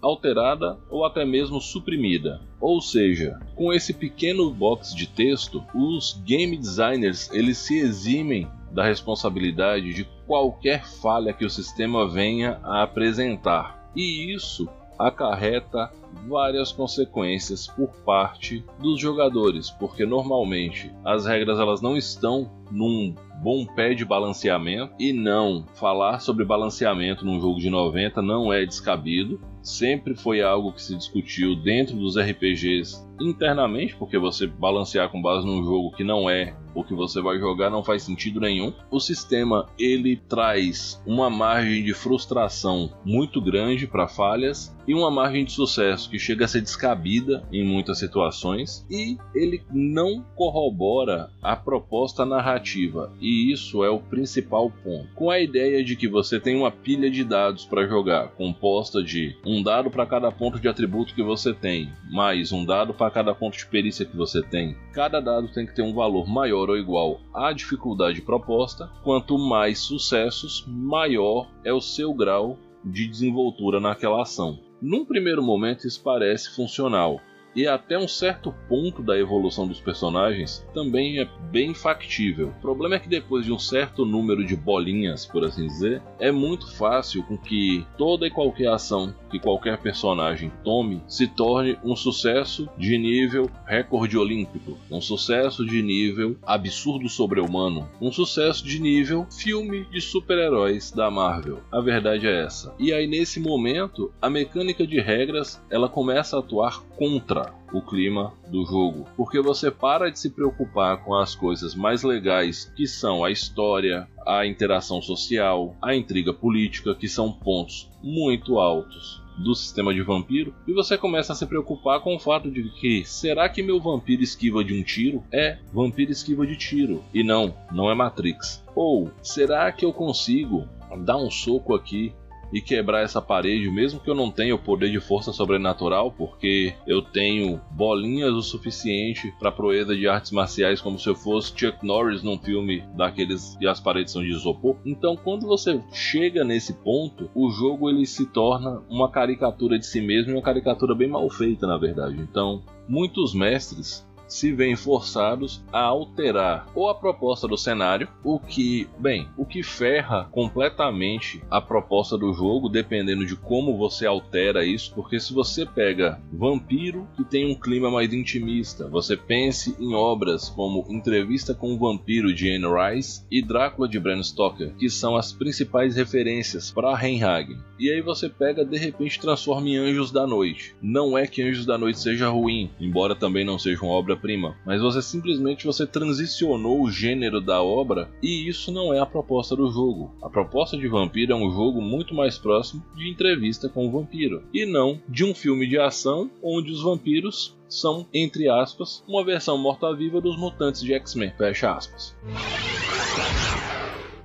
alterada 0.01 0.77
ou 0.89 1.05
até 1.05 1.25
mesmo 1.25 1.61
suprimida. 1.61 2.41
Ou 2.59 2.81
seja, 2.81 3.39
com 3.55 3.73
esse 3.73 3.93
pequeno 3.93 4.51
box 4.51 4.95
de 4.95 5.07
texto, 5.07 5.63
os 5.73 6.21
game 6.25 6.57
designers 6.57 7.29
eles 7.31 7.57
se 7.57 7.77
eximem 7.77 8.47
da 8.71 8.83
responsabilidade 8.83 9.93
de 9.93 10.07
qualquer 10.27 10.85
falha 10.85 11.33
que 11.33 11.45
o 11.45 11.49
sistema 11.49 12.07
venha 12.07 12.59
a 12.63 12.83
apresentar. 12.83 13.89
E 13.95 14.33
isso 14.33 14.69
acarreta 14.99 15.91
várias 16.27 16.71
consequências 16.71 17.67
por 17.67 17.89
parte 18.03 18.63
dos 18.79 18.99
jogadores, 18.99 19.69
porque 19.69 20.05
normalmente 20.05 20.91
as 21.05 21.25
regras 21.25 21.57
elas 21.59 21.81
não 21.81 21.95
estão 21.95 22.51
num 22.69 23.15
bom 23.41 23.65
pé 23.65 23.93
de 23.93 24.03
balanceamento 24.03 24.93
e 24.99 25.13
não 25.13 25.65
falar 25.75 26.19
sobre 26.19 26.43
balanceamento 26.43 27.25
num 27.25 27.39
jogo 27.39 27.59
de 27.59 27.69
90 27.69 28.21
não 28.21 28.51
é 28.51 28.65
descabido. 28.65 29.39
Sempre 29.61 30.15
foi 30.15 30.41
algo 30.41 30.73
que 30.73 30.81
se 30.81 30.95
discutiu 30.95 31.55
dentro 31.55 31.95
dos 31.95 32.17
RPGs 32.17 33.07
internamente, 33.19 33.95
porque 33.95 34.17
você 34.17 34.47
balancear 34.47 35.09
com 35.09 35.21
base 35.21 35.45
num 35.45 35.63
jogo 35.63 35.91
que 35.91 36.03
não 36.03 36.29
é 36.29 36.55
o 36.79 36.83
que 36.83 36.93
você 36.93 37.21
vai 37.21 37.37
jogar 37.37 37.69
não 37.69 37.83
faz 37.83 38.03
sentido 38.03 38.39
nenhum. 38.39 38.73
O 38.89 38.99
sistema 38.99 39.67
ele 39.77 40.15
traz 40.15 41.01
uma 41.05 41.29
margem 41.29 41.83
de 41.83 41.93
frustração 41.93 42.91
muito 43.03 43.41
grande 43.41 43.87
para 43.87 44.07
falhas 44.07 44.75
e 44.87 44.93
uma 44.93 45.11
margem 45.11 45.45
de 45.45 45.51
sucesso 45.51 46.09
que 46.09 46.17
chega 46.17 46.45
a 46.45 46.47
ser 46.47 46.61
descabida 46.61 47.43
em 47.51 47.63
muitas 47.63 47.99
situações 47.99 48.85
e 48.89 49.17
ele 49.35 49.61
não 49.71 50.25
corrobora 50.35 51.29
a 51.43 51.55
proposta 51.55 52.25
narrativa 52.25 53.13
e 53.21 53.51
isso 53.51 53.83
é 53.83 53.89
o 53.89 53.99
principal 53.99 54.71
ponto. 54.83 55.07
Com 55.13 55.29
a 55.29 55.39
ideia 55.39 55.83
de 55.83 55.95
que 55.95 56.07
você 56.07 56.39
tem 56.39 56.55
uma 56.55 56.71
pilha 56.71 57.09
de 57.09 57.23
dados 57.23 57.65
para 57.65 57.87
jogar 57.87 58.29
composta 58.29 59.03
de 59.03 59.37
um 59.45 59.61
dado 59.61 59.91
para 59.91 60.07
cada 60.07 60.31
ponto 60.31 60.59
de 60.59 60.67
atributo 60.67 61.13
que 61.13 61.21
você 61.21 61.53
tem, 61.53 61.91
mais 62.09 62.51
um 62.51 62.65
dado 62.65 62.93
para 62.93 63.11
cada 63.11 63.35
ponto 63.35 63.57
de 63.57 63.67
perícia 63.67 64.05
que 64.05 64.17
você 64.17 64.41
tem. 64.41 64.75
Cada 64.91 65.19
dado 65.19 65.47
tem 65.49 65.65
que 65.65 65.75
ter 65.75 65.83
um 65.83 65.93
valor 65.93 66.27
maior 66.27 66.68
ou 66.69 66.77
igual 66.77 67.19
à 67.33 67.51
dificuldade 67.51 68.21
proposta. 68.21 68.89
Quanto 69.03 69.37
mais 69.37 69.79
sucessos, 69.79 70.65
maior 70.67 71.49
é 71.63 71.73
o 71.73 71.81
seu 71.81 72.13
grau 72.13 72.57
de 72.83 73.07
desenvoltura 73.07 73.79
naquela 73.79 74.21
ação. 74.21 74.59
Num 74.81 75.03
primeiro 75.03 75.43
momento, 75.43 75.85
isso 75.85 76.01
parece 76.01 76.55
funcional. 76.55 77.19
E 77.59 77.67
até 77.67 77.99
um 77.99 78.07
certo 78.07 78.55
ponto 78.69 79.03
da 79.03 79.19
evolução 79.19 79.67
dos 79.67 79.81
personagens 79.81 80.65
também 80.73 81.19
é 81.19 81.27
bem 81.51 81.73
factível. 81.73 82.53
O 82.57 82.61
problema 82.61 82.95
é 82.95 82.99
que 82.99 83.09
depois 83.09 83.43
de 83.43 83.51
um 83.51 83.59
certo 83.59 84.05
número 84.05 84.45
de 84.45 84.55
bolinhas, 84.55 85.25
por 85.25 85.43
assim 85.43 85.67
dizer, 85.67 86.01
é 86.19 86.31
muito 86.31 86.71
fácil 86.71 87.21
com 87.23 87.37
que 87.37 87.85
toda 87.97 88.25
e 88.25 88.31
qualquer 88.31 88.69
ação 88.69 89.13
que 89.29 89.37
qualquer 89.37 89.77
personagem 89.77 90.49
tome 90.63 91.03
se 91.05 91.27
torne 91.27 91.77
um 91.83 91.97
sucesso 91.97 92.69
de 92.77 92.97
nível 92.97 93.49
recorde 93.65 94.17
olímpico, 94.17 94.77
um 94.89 95.01
sucesso 95.01 95.65
de 95.65 95.81
nível 95.81 96.37
absurdo 96.45 97.09
sobre-humano, 97.09 97.89
um 97.99 98.11
sucesso 98.11 98.63
de 98.63 98.79
nível 98.79 99.27
filme 99.29 99.83
de 99.91 99.99
super-heróis 99.99 100.91
da 100.91 101.11
Marvel. 101.11 101.59
A 101.69 101.81
verdade 101.81 102.25
é 102.25 102.45
essa. 102.45 102.73
E 102.79 102.93
aí 102.93 103.05
nesse 103.05 103.37
momento, 103.37 104.13
a 104.21 104.29
mecânica 104.29 104.87
de 104.87 105.01
regras, 105.01 105.61
ela 105.69 105.89
começa 105.89 106.37
a 106.37 106.39
atuar 106.39 106.81
contra 106.95 107.48
o 107.71 107.81
clima 107.81 108.33
do 108.47 108.65
jogo, 108.65 109.05
porque 109.15 109.39
você 109.41 109.69
para 109.69 110.09
de 110.09 110.19
se 110.19 110.29
preocupar 110.29 111.03
com 111.03 111.15
as 111.15 111.35
coisas 111.35 111.75
mais 111.75 112.03
legais, 112.03 112.65
que 112.75 112.87
são 112.87 113.23
a 113.23 113.31
história, 113.31 114.07
a 114.25 114.45
interação 114.45 115.01
social, 115.01 115.75
a 115.81 115.95
intriga 115.95 116.33
política, 116.33 116.95
que 116.95 117.07
são 117.07 117.31
pontos 117.31 117.89
muito 118.01 118.59
altos 118.59 119.21
do 119.37 119.55
sistema 119.55 119.93
de 119.93 120.01
vampiro, 120.01 120.53
e 120.67 120.73
você 120.73 120.97
começa 120.97 121.31
a 121.31 121.35
se 121.35 121.45
preocupar 121.45 122.01
com 122.01 122.15
o 122.15 122.19
fato 122.19 122.51
de 122.51 122.69
que 122.79 123.05
será 123.05 123.47
que 123.47 123.63
meu 123.63 123.79
vampiro 123.79 124.21
esquiva 124.21 124.63
de 124.63 124.73
um 124.73 124.83
tiro? 124.83 125.23
É, 125.31 125.57
vampiro 125.73 126.11
esquiva 126.11 126.45
de 126.45 126.57
tiro, 126.57 127.03
e 127.13 127.23
não, 127.23 127.55
não 127.71 127.89
é 127.89 127.95
Matrix. 127.95 128.63
Ou 128.75 129.09
será 129.21 129.71
que 129.71 129.85
eu 129.85 129.93
consigo 129.93 130.67
dar 130.97 131.17
um 131.17 131.31
soco 131.31 131.73
aqui 131.73 132.13
e 132.51 132.61
quebrar 132.61 133.03
essa 133.03 133.21
parede, 133.21 133.69
mesmo 133.69 133.99
que 133.99 134.09
eu 134.09 134.15
não 134.15 134.31
tenha 134.31 134.55
o 134.55 134.59
poder 134.59 134.91
de 134.91 134.99
força 134.99 135.31
sobrenatural, 135.31 136.11
porque 136.11 136.73
eu 136.87 137.01
tenho 137.01 137.61
bolinhas 137.71 138.33
o 138.33 138.41
suficiente 138.41 139.33
para 139.39 139.51
proeza 139.51 139.95
de 139.95 140.07
artes 140.07 140.31
marciais, 140.31 140.81
como 140.81 140.99
se 140.99 141.07
eu 141.07 141.15
fosse 141.15 141.53
Chuck 141.55 141.85
Norris 141.85 142.23
num 142.23 142.37
filme 142.37 142.83
daqueles 142.95 143.57
e 143.61 143.67
as 143.67 143.79
paredes 143.79 144.13
são 144.13 144.21
de 144.21 144.29
isopor. 144.29 144.75
Então, 144.85 145.15
quando 145.15 145.47
você 145.47 145.81
chega 145.91 146.43
nesse 146.43 146.73
ponto, 146.73 147.29
o 147.35 147.49
jogo 147.49 147.89
ele 147.89 148.05
se 148.05 148.25
torna 148.25 148.81
uma 148.89 149.09
caricatura 149.09 149.77
de 149.77 149.85
si 149.85 150.01
mesmo 150.01 150.31
e 150.31 150.35
uma 150.35 150.41
caricatura 150.41 150.95
bem 150.95 151.07
mal 151.07 151.29
feita, 151.29 151.67
na 151.67 151.77
verdade. 151.77 152.19
Então, 152.19 152.63
muitos 152.87 153.33
mestres 153.33 154.07
se 154.29 154.53
veem 154.53 154.75
forçados 154.75 155.61
a 155.73 155.81
alterar 155.81 156.67
ou 156.73 156.87
a 156.87 156.95
proposta 156.95 157.47
do 157.47 157.57
cenário, 157.57 158.07
o 158.23 158.39
que, 158.39 158.87
bem, 158.97 159.27
o 159.35 159.45
que 159.45 159.63
ferra 159.63 160.29
completamente 160.31 161.41
a 161.49 161.59
proposta 161.59 162.17
do 162.17 162.31
jogo, 162.31 162.69
dependendo 162.69 163.25
de 163.25 163.35
como 163.35 163.77
você 163.77 164.05
altera 164.05 164.63
isso, 164.63 164.93
porque 164.93 165.19
se 165.19 165.33
você 165.33 165.65
pega 165.65 166.21
Vampiro, 166.31 167.07
que 167.17 167.23
tem 167.23 167.51
um 167.51 167.55
clima 167.55 167.89
mais 167.89 168.13
intimista, 168.13 168.87
você 168.87 169.17
pense 169.17 169.75
em 169.79 169.93
obras 169.93 170.49
como 170.49 170.85
Entrevista 170.89 171.53
com 171.53 171.73
o 171.73 171.77
Vampiro 171.77 172.33
de 172.33 172.49
Anne 172.49 172.65
Rice 172.67 173.25
e 173.31 173.41
Drácula 173.41 173.89
de 173.89 173.99
Bram 173.99 174.21
Stoker, 174.21 174.73
que 174.75 174.89
são 174.89 175.15
as 175.15 175.33
principais 175.33 175.95
referências 175.95 176.71
para 176.71 176.95
Reinhagen. 176.95 177.57
E 177.79 177.89
aí 177.89 178.01
você 178.01 178.27
pega, 178.27 178.65
de 178.65 178.77
repente, 178.77 179.19
transforma 179.19 179.67
em 179.67 179.77
Anjos 179.77 180.11
da 180.11 180.27
Noite. 180.27 180.75
Não 180.81 181.17
é 181.17 181.25
que 181.25 181.41
Anjos 181.41 181.65
da 181.65 181.77
Noite 181.77 181.99
seja 181.99 182.29
ruim, 182.29 182.69
embora 182.79 183.15
também 183.15 183.45
não 183.45 183.57
seja 183.57 183.81
uma 183.81 183.93
obra 183.93 184.18
obra-prima, 184.19 184.57
mas 184.65 184.81
você 184.81 185.01
simplesmente 185.01 185.65
você 185.65 185.87
transicionou 185.87 186.81
o 186.81 186.91
gênero 186.91 187.39
da 187.39 187.63
obra 187.63 188.09
e 188.21 188.47
isso 188.47 188.71
não 188.71 188.93
é 188.93 188.99
a 188.99 189.05
proposta 189.05 189.55
do 189.55 189.71
jogo. 189.71 190.13
A 190.21 190.29
proposta 190.29 190.77
de 190.77 190.87
Vampiro 190.87 191.31
é 191.31 191.35
um 191.35 191.49
jogo 191.51 191.81
muito 191.81 192.13
mais 192.13 192.37
próximo 192.37 192.83
de 192.95 193.09
entrevista 193.09 193.69
com 193.69 193.87
o 193.87 193.91
vampiro 193.91 194.43
e 194.53 194.65
não 194.65 194.99
de 195.07 195.23
um 195.23 195.33
filme 195.33 195.67
de 195.67 195.79
ação 195.79 196.29
onde 196.43 196.71
os 196.71 196.83
vampiros 196.83 197.57
são, 197.67 198.05
entre 198.13 198.49
aspas, 198.49 199.03
uma 199.07 199.23
versão 199.23 199.57
morta-viva 199.57 200.19
dos 200.19 200.37
mutantes 200.37 200.81
de 200.81 200.93
X-Men. 200.93 201.31
Fecha 201.37 201.71
aspas 201.71 202.15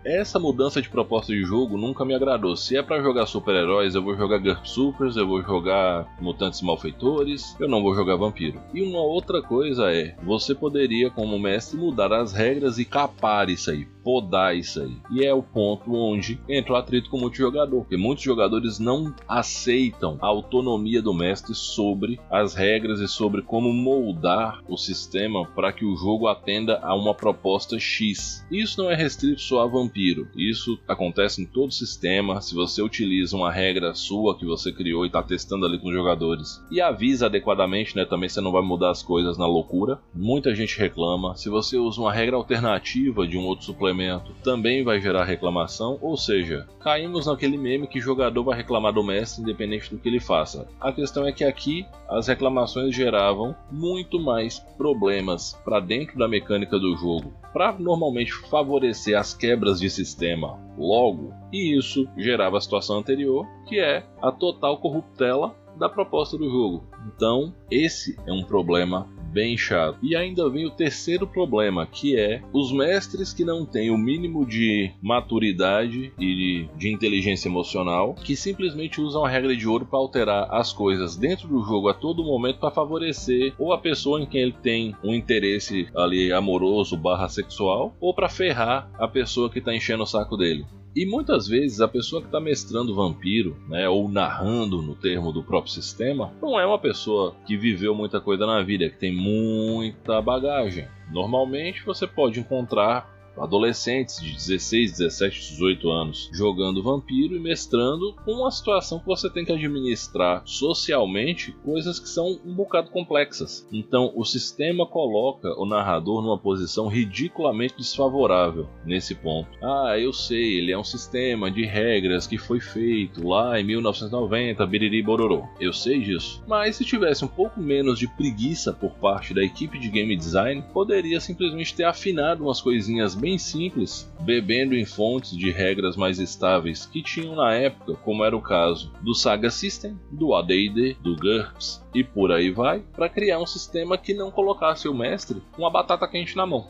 essa 0.05 0.39
mudança 0.39 0.83
de 0.83 0.89
proposta 0.89 1.33
de 1.33 1.43
jogo 1.43 1.77
nunca 1.77 2.05
me 2.05 2.15
agradou. 2.15 2.57
Se 2.57 2.77
é 2.77 2.83
para 2.83 3.03
jogar 3.03 3.27
super-heróis, 3.27 3.95
eu 3.95 4.03
vou 4.03 4.17
jogar 4.17 4.39
GURP 4.39 4.69
Supers, 4.69 5.17
eu 5.17 5.27
vou 5.27 5.43
jogar 5.43 6.07
Mutantes 6.21 6.61
Malfeitores, 6.63 7.57
eu 7.59 7.69
não 7.69 7.83
vou 7.83 7.95
jogar 7.95 8.17
Vampiro. 8.17 8.61
E 8.73 8.83
uma 8.83 9.01
outra 9.01 9.43
coisa 9.43 9.93
é, 9.93 10.15
você 10.23 10.55
poderia, 10.55 11.11
como 11.11 11.39
mestre, 11.39 11.79
mudar 11.79 12.13
as 12.13 12.33
regras 12.33 12.79
e 12.79 12.85
capar 12.85 13.49
isso 13.49 13.71
aí 13.71 13.94
podar 14.05 14.57
isso 14.57 14.83
aí. 14.83 14.97
E 15.11 15.25
é 15.25 15.33
o 15.33 15.43
ponto 15.43 15.93
onde 15.95 16.39
entra 16.49 16.75
o 16.75 16.77
atrito 16.77 17.09
com 17.09 17.17
o 17.17 17.21
multijogador, 17.21 17.81
porque 17.81 17.97
muitos 17.97 18.23
jogadores 18.23 18.79
não 18.79 19.15
aceitam 19.27 20.19
a 20.21 20.27
autonomia 20.27 21.01
do 21.01 21.15
mestre 21.15 21.55
sobre 21.55 22.21
as 22.31 22.55
regras 22.55 23.01
e 23.01 23.09
sobre 23.09 23.41
como 23.41 23.73
moldar 23.73 24.63
o 24.69 24.77
sistema 24.77 25.47
para 25.47 25.73
que 25.73 25.85
o 25.85 25.97
jogo 25.97 26.29
atenda 26.29 26.79
a 26.83 26.95
uma 26.95 27.15
proposta 27.15 27.79
X. 27.79 28.47
Isso 28.51 28.83
não 28.83 28.91
é 28.91 28.95
restrito 28.95 29.41
só 29.41 29.63
a 29.63 29.67
Vampiro, 29.67 30.29
isso 30.37 30.79
acontece 30.87 31.41
em 31.41 31.47
todo 31.47 31.73
sistema. 31.73 32.41
Se 32.41 32.55
você 32.55 32.83
utiliza 32.83 33.37
uma 33.37 33.51
regra 33.51 33.95
sua 33.95 34.37
que 34.37 34.45
você 34.45 34.71
criou 34.71 35.05
e 35.05 35.07
está 35.07 35.23
testando 35.23 35.65
ali 35.65 35.79
com 35.79 35.89
os 35.89 35.95
jogadores 35.95 36.63
e 36.71 36.81
avisa 36.81 37.27
adequadamente, 37.27 37.97
né? 37.97 38.05
Também 38.05 38.29
você 38.29 38.41
não 38.41 38.53
vai 38.53 38.63
mudar 38.63 38.91
as 38.91 39.03
coisas 39.03 39.39
na 39.39 39.47
loucura. 39.47 39.99
Muita 40.15 40.55
gente 40.55 40.79
reclama. 40.79 41.37
Se 41.37 41.49
você 41.49 41.79
usa 41.79 42.01
uma 42.01 42.13
regra 42.13 42.37
alternativa 42.37 43.27
de 43.27 43.39
um 43.39 43.47
outro 43.47 43.65
suplemento 43.65 43.94
também 44.43 44.83
vai 44.83 45.01
gerar 45.01 45.25
reclamação, 45.25 45.99
ou 46.01 46.17
seja, 46.17 46.67
caímos 46.81 47.27
naquele 47.27 47.57
meme 47.57 47.87
que 47.87 48.01
jogador 48.01 48.45
vai 48.45 48.57
reclamar 48.57 48.93
do 48.93 49.03
mestre 49.03 49.43
independente 49.43 49.91
do 49.91 49.99
que 49.99 50.09
ele 50.09 50.21
faça. 50.21 50.67
A 50.81 50.93
questão 50.93 51.27
é 51.27 51.33
que 51.33 51.45
aqui 51.45 51.87
as 52.09 52.27
reclamações 52.27 52.95
geravam 52.95 53.55
muito 53.71 54.21
mais 54.21 54.59
problemas 54.77 55.59
para 55.65 55.81
dentro 55.81 56.19
da 56.19 56.29
mecânica 56.29 56.79
do 56.79 56.97
jogo, 56.97 57.33
para 57.53 57.73
normalmente 57.73 58.33
favorecer 58.33 59.19
as 59.19 59.35
quebras 59.35 59.81
de 59.81 59.89
sistema 59.89 60.59
logo, 60.77 61.33
e 61.53 61.77
isso 61.77 62.09
gerava 62.17 62.59
a 62.59 62.61
situação 62.61 62.99
anterior, 62.99 63.47
que 63.67 63.79
é 63.79 64.05
a 64.21 64.31
total 64.33 64.79
corruptela 64.79 65.55
da 65.79 65.89
proposta 65.89 66.37
do 66.39 66.49
jogo. 66.49 66.85
Então, 67.15 67.53
esse 67.71 68.17
é 68.27 68.33
um 68.33 68.45
problema 68.45 69.09
bem 69.35 69.59
chato. 69.59 69.99
E 70.01 70.15
ainda 70.15 70.49
vem 70.49 70.65
o 70.65 70.71
terceiro 70.71 71.27
problema, 71.27 71.85
que 71.85 72.17
é 72.17 72.41
os 72.53 72.73
mestres 72.73 73.33
que 73.33 73.45
não 73.45 73.67
têm 73.67 73.91
o 73.91 73.99
mínimo 73.99 74.47
de 74.47 74.93
maturidade 75.03 76.13
e 76.19 76.69
de, 76.77 76.89
inteligência 76.89 77.49
emocional, 77.49 78.15
que 78.15 78.37
simplesmente 78.37 79.01
usam 79.01 79.25
a 79.25 79.29
regra 79.29 79.57
de 79.57 79.67
ouro 79.67 79.85
para 79.85 79.99
alterar 79.99 80.55
as 80.55 80.73
coisas 80.73 81.17
dentro 81.17 81.49
do 81.49 81.65
jogo 81.65 81.89
a 81.89 81.95
todo 81.95 82.23
momento 82.23 82.61
para 82.61 82.71
favorecer 82.71 83.53
ou 83.59 83.73
a 83.73 83.79
pessoa 83.79 84.21
em 84.21 84.27
quem 84.27 84.43
ele 84.43 84.55
tem 84.63 84.95
um 85.03 85.13
interesse 85.13 85.89
ali 85.97 86.33
amoroso 86.33 86.97
barra 86.97 87.29
sexual, 87.29 87.97
ou 88.01 88.15
para 88.15 88.29
ferrar 88.29 88.89
a 88.97 89.09
pessoa 89.09 89.51
que 89.51 89.59
está 89.59 89.75
enchendo 89.75 90.05
o 90.05 90.07
saco 90.07 90.37
dele. 90.37 90.65
E 90.95 91.05
muitas 91.05 91.49
vezes 91.49 91.81
a 91.81 91.89
pessoa 91.89 92.23
que 92.23 92.29
está 92.29 92.41
mestrando 92.41 92.95
vampiro, 92.95 93.57
né, 93.69 93.89
ou 93.89 94.09
narrando 94.09 94.81
no 94.81 94.95
termo 94.95 95.33
do 95.33 95.43
próprio 95.43 95.73
sistema, 95.73 96.33
não 96.41 96.59
é 96.59 96.65
uma 96.65 96.79
pessoa 96.79 97.35
que 97.47 97.57
viveu 97.57 97.95
muita 97.95 98.21
coisa 98.21 98.47
na 98.47 98.63
vida, 98.63 98.89
que 98.89 98.99
tem 98.99 99.13
muita 99.13 100.23
bagagem. 100.23 100.87
Normalmente 101.11 101.85
você 101.85 102.07
pode 102.07 102.39
encontrar 102.39 103.14
adolescentes 103.39 104.21
de 104.21 104.33
16, 104.33 104.93
17, 104.93 105.51
18 105.53 105.91
anos 105.91 106.31
jogando 106.33 106.83
vampiro 106.83 107.37
e 107.37 107.41
mestrando 107.41 108.15
com 108.25 108.33
uma 108.33 108.51
situação 108.51 108.99
que 108.99 109.07
você 109.07 109.29
tem 109.31 109.45
que 109.45 109.53
administrar 109.53 110.43
socialmente 110.45 111.53
coisas 111.65 111.99
que 111.99 112.09
são 112.09 112.41
um 112.45 112.55
bocado 112.55 112.91
complexas. 112.91 113.67
Então 113.73 114.13
o 114.15 114.25
sistema 114.25 114.87
coloca 114.87 115.49
o 115.59 115.67
narrador 115.67 116.23
numa 116.23 116.39
posição 116.39 116.87
ridiculamente 116.87 117.77
desfavorável 117.77 118.69
nesse 118.85 119.15
ponto. 119.15 119.49
Ah, 119.63 119.99
eu 119.99 120.13
sei, 120.13 120.59
ele 120.59 120.73
é 120.73 120.79
um 120.79 120.85
sistema 120.85 121.51
de 121.51 121.65
regras 121.65 122.27
que 122.27 122.39
foi 122.39 122.61
feito 122.61 123.27
lá 123.27 123.59
em 123.59 123.65
1990, 123.65 124.67
biriri 124.67 125.03
bororô. 125.03 125.45
Eu 125.61 125.73
sei 125.73 126.01
disso. 126.01 126.43
Mas 126.47 126.77
se 126.77 126.85
tivesse 126.85 127.25
um 127.25 127.29
pouco 127.29 127.61
menos 127.61 127.99
de 127.99 128.09
preguiça 128.09 128.73
por 128.73 128.93
parte 128.93 129.35
da 129.35 129.43
equipe 129.43 129.79
de 129.79 129.89
game 129.89 130.17
design, 130.17 130.63
poderia 130.73 131.21
simplesmente 131.21 131.75
ter 131.75 131.85
afinado 131.85 132.45
umas 132.45 132.61
coisinhas 132.61 133.15
bem 133.25 133.39
simples, 133.39 134.07
bebendo 134.21 134.75
em 134.75 134.85
fontes 134.85 135.35
de 135.35 135.51
regras 135.51 135.97
mais 135.97 136.19
estáveis 136.19 136.85
que 136.85 137.03
tinham 137.03 137.35
na 137.35 137.55
época, 137.55 137.95
como 138.05 138.23
era 138.23 138.37
o 138.37 138.43
caso 138.43 138.93
do 139.01 139.15
Saga 139.15 139.49
System, 139.49 139.99
do 140.11 140.35
AD&D, 140.35 140.99
do 141.01 141.17
GURPS 141.17 141.83
e 141.95 142.05
por 142.05 142.31
aí 142.31 142.51
vai, 142.51 142.81
para 142.95 143.09
criar 143.09 143.39
um 143.39 143.47
sistema 143.47 143.97
que 143.97 144.13
não 144.13 144.31
colocasse 144.31 144.87
o 144.89 144.93
mestre 144.93 145.41
com 145.53 145.67
a 145.67 145.71
batata 145.71 146.07
quente 146.07 146.37
na 146.37 146.45
mão. 146.45 146.69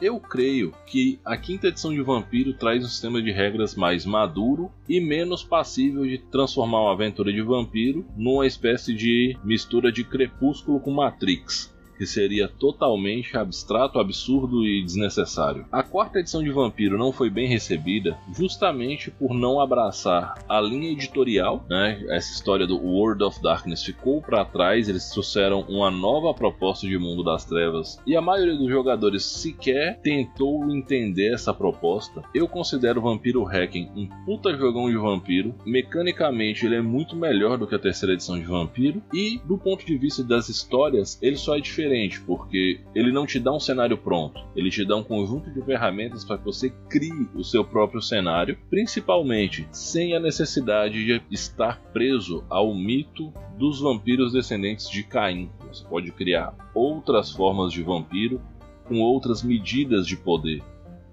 Eu 0.00 0.18
creio 0.18 0.74
que 0.88 1.20
a 1.24 1.36
quinta 1.36 1.68
edição 1.68 1.94
de 1.94 2.02
Vampiro 2.02 2.52
traz 2.52 2.84
um 2.84 2.88
sistema 2.88 3.22
de 3.22 3.30
regras 3.30 3.76
mais 3.76 4.04
maduro 4.04 4.72
e 4.88 5.00
menos 5.00 5.44
passível 5.44 6.02
de 6.02 6.18
transformar 6.18 6.80
uma 6.80 6.92
aventura 6.92 7.32
de 7.32 7.40
vampiro 7.40 8.04
numa 8.16 8.44
espécie 8.44 8.92
de 8.92 9.38
mistura 9.44 9.92
de 9.92 10.02
Crepúsculo 10.02 10.80
com 10.80 10.90
Matrix 10.90 11.71
que 12.02 12.06
seria 12.08 12.48
totalmente 12.48 13.36
abstrato, 13.36 14.00
absurdo 14.00 14.66
e 14.66 14.82
desnecessário. 14.82 15.64
A 15.70 15.84
quarta 15.84 16.18
edição 16.18 16.42
de 16.42 16.50
Vampiro 16.50 16.98
não 16.98 17.12
foi 17.12 17.30
bem 17.30 17.46
recebida 17.46 18.18
justamente 18.36 19.08
por 19.08 19.32
não 19.32 19.60
abraçar 19.60 20.34
a 20.48 20.60
linha 20.60 20.90
editorial, 20.90 21.64
né? 21.70 22.04
Essa 22.08 22.32
história 22.32 22.66
do 22.66 22.76
World 22.76 23.22
of 23.22 23.40
Darkness 23.40 23.84
ficou 23.84 24.20
para 24.20 24.44
trás, 24.44 24.88
eles 24.88 25.10
trouxeram 25.10 25.60
uma 25.68 25.92
nova 25.92 26.34
proposta 26.34 26.88
de 26.88 26.98
mundo 26.98 27.22
das 27.22 27.44
trevas 27.44 28.00
e 28.04 28.16
a 28.16 28.20
maioria 28.20 28.56
dos 28.56 28.68
jogadores 28.68 29.24
sequer 29.24 30.00
tentou 30.00 30.68
entender 30.72 31.32
essa 31.32 31.54
proposta. 31.54 32.20
Eu 32.34 32.48
considero 32.48 33.00
Vampiro 33.00 33.44
Hacking 33.44 33.90
um 33.94 34.08
puta 34.26 34.56
jogão 34.56 34.90
de 34.90 34.96
vampiro, 34.96 35.54
mecanicamente 35.64 36.66
ele 36.66 36.74
é 36.74 36.82
muito 36.82 37.14
melhor 37.14 37.56
do 37.56 37.66
que 37.68 37.76
a 37.76 37.78
terceira 37.78 38.14
edição 38.14 38.36
de 38.36 38.44
Vampiro 38.44 39.00
e 39.14 39.40
do 39.44 39.56
ponto 39.56 39.86
de 39.86 39.96
vista 39.96 40.24
das 40.24 40.48
histórias, 40.48 41.16
ele 41.22 41.36
só 41.36 41.56
é 41.56 41.60
diferente 41.60 41.91
porque 42.26 42.80
ele 42.94 43.12
não 43.12 43.26
te 43.26 43.38
dá 43.38 43.52
um 43.52 43.60
cenário 43.60 43.96
pronto, 43.96 44.40
ele 44.56 44.70
te 44.70 44.84
dá 44.84 44.96
um 44.96 45.02
conjunto 45.02 45.50
de 45.50 45.62
ferramentas 45.62 46.24
para 46.24 46.38
que 46.38 46.44
você 46.44 46.70
crie 46.88 47.28
o 47.34 47.44
seu 47.44 47.64
próprio 47.64 48.00
cenário, 48.00 48.58
principalmente 48.70 49.66
sem 49.70 50.14
a 50.14 50.20
necessidade 50.20 51.04
de 51.04 51.22
estar 51.30 51.80
preso 51.92 52.44
ao 52.48 52.74
mito 52.74 53.32
dos 53.58 53.80
vampiros 53.80 54.32
descendentes 54.32 54.88
de 54.88 55.02
Caim. 55.02 55.50
Você 55.68 55.84
pode 55.86 56.10
criar 56.12 56.54
outras 56.74 57.30
formas 57.30 57.72
de 57.72 57.82
vampiro 57.82 58.40
com 58.86 59.00
outras 59.00 59.42
medidas 59.42 60.06
de 60.06 60.16
poder. 60.16 60.62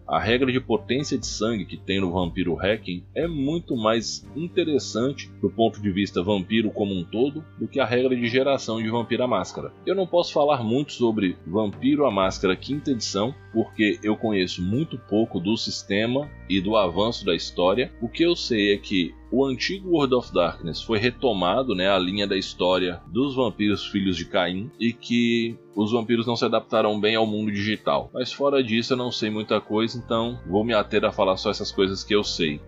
A 0.09 0.19
regra 0.19 0.51
de 0.51 0.59
potência 0.59 1.19
de 1.19 1.27
sangue 1.27 1.65
que 1.65 1.77
tem 1.77 2.01
no 2.01 2.11
Vampiro 2.11 2.55
Hacking 2.55 3.03
é 3.13 3.27
muito 3.27 3.77
mais 3.77 4.27
interessante 4.35 5.29
do 5.39 5.51
ponto 5.51 5.79
de 5.79 5.91
vista 5.91 6.23
vampiro 6.23 6.71
como 6.71 6.95
um 6.95 7.03
todo 7.03 7.45
do 7.59 7.67
que 7.67 7.79
a 7.79 7.85
regra 7.85 8.15
de 8.15 8.27
geração 8.27 8.81
de 8.81 8.89
Vampiro 8.89 9.27
Máscara. 9.27 9.71
Eu 9.85 9.93
não 9.93 10.07
posso 10.07 10.33
falar 10.33 10.63
muito 10.63 10.93
sobre 10.93 11.37
Vampiro 11.45 12.07
à 12.07 12.11
Máscara 12.11 12.55
quinta 12.55 12.89
edição, 12.89 13.35
porque 13.53 13.99
eu 14.01 14.17
conheço 14.17 14.63
muito 14.63 14.97
pouco 14.97 15.39
do 15.39 15.55
sistema 15.55 16.27
e 16.49 16.59
do 16.59 16.75
avanço 16.75 17.23
da 17.23 17.35
história. 17.35 17.91
O 18.01 18.09
que 18.09 18.23
eu 18.23 18.35
sei 18.35 18.73
é 18.73 18.77
que 18.77 19.13
o 19.31 19.45
antigo 19.45 19.89
World 19.91 20.15
of 20.15 20.33
Darkness 20.33 20.81
foi 20.81 20.97
retomado, 20.97 21.75
né, 21.75 21.89
a 21.89 21.99
linha 21.99 22.27
da 22.27 22.37
história 22.37 23.01
dos 23.07 23.35
vampiros 23.35 23.85
filhos 23.85 24.17
de 24.17 24.25
Caim 24.25 24.71
e 24.79 24.91
que 24.91 25.57
os 25.75 25.91
vampiros 25.91 26.25
não 26.25 26.35
se 26.35 26.45
adaptaram 26.45 26.99
bem 26.99 27.15
ao 27.15 27.27
mundo 27.27 27.51
digital. 27.51 28.09
Mas 28.13 28.33
fora 28.33 28.63
disso 28.63 28.93
eu 28.93 28.97
não 28.97 29.11
sei 29.11 29.29
muita 29.29 29.61
coisa, 29.61 29.97
então 29.97 30.39
vou 30.47 30.63
me 30.63 30.73
ater 30.73 31.05
a 31.05 31.11
falar 31.11 31.37
só 31.37 31.49
essas 31.49 31.71
coisas 31.71 32.03
que 32.03 32.15
eu 32.15 32.23
sei. 32.23 32.59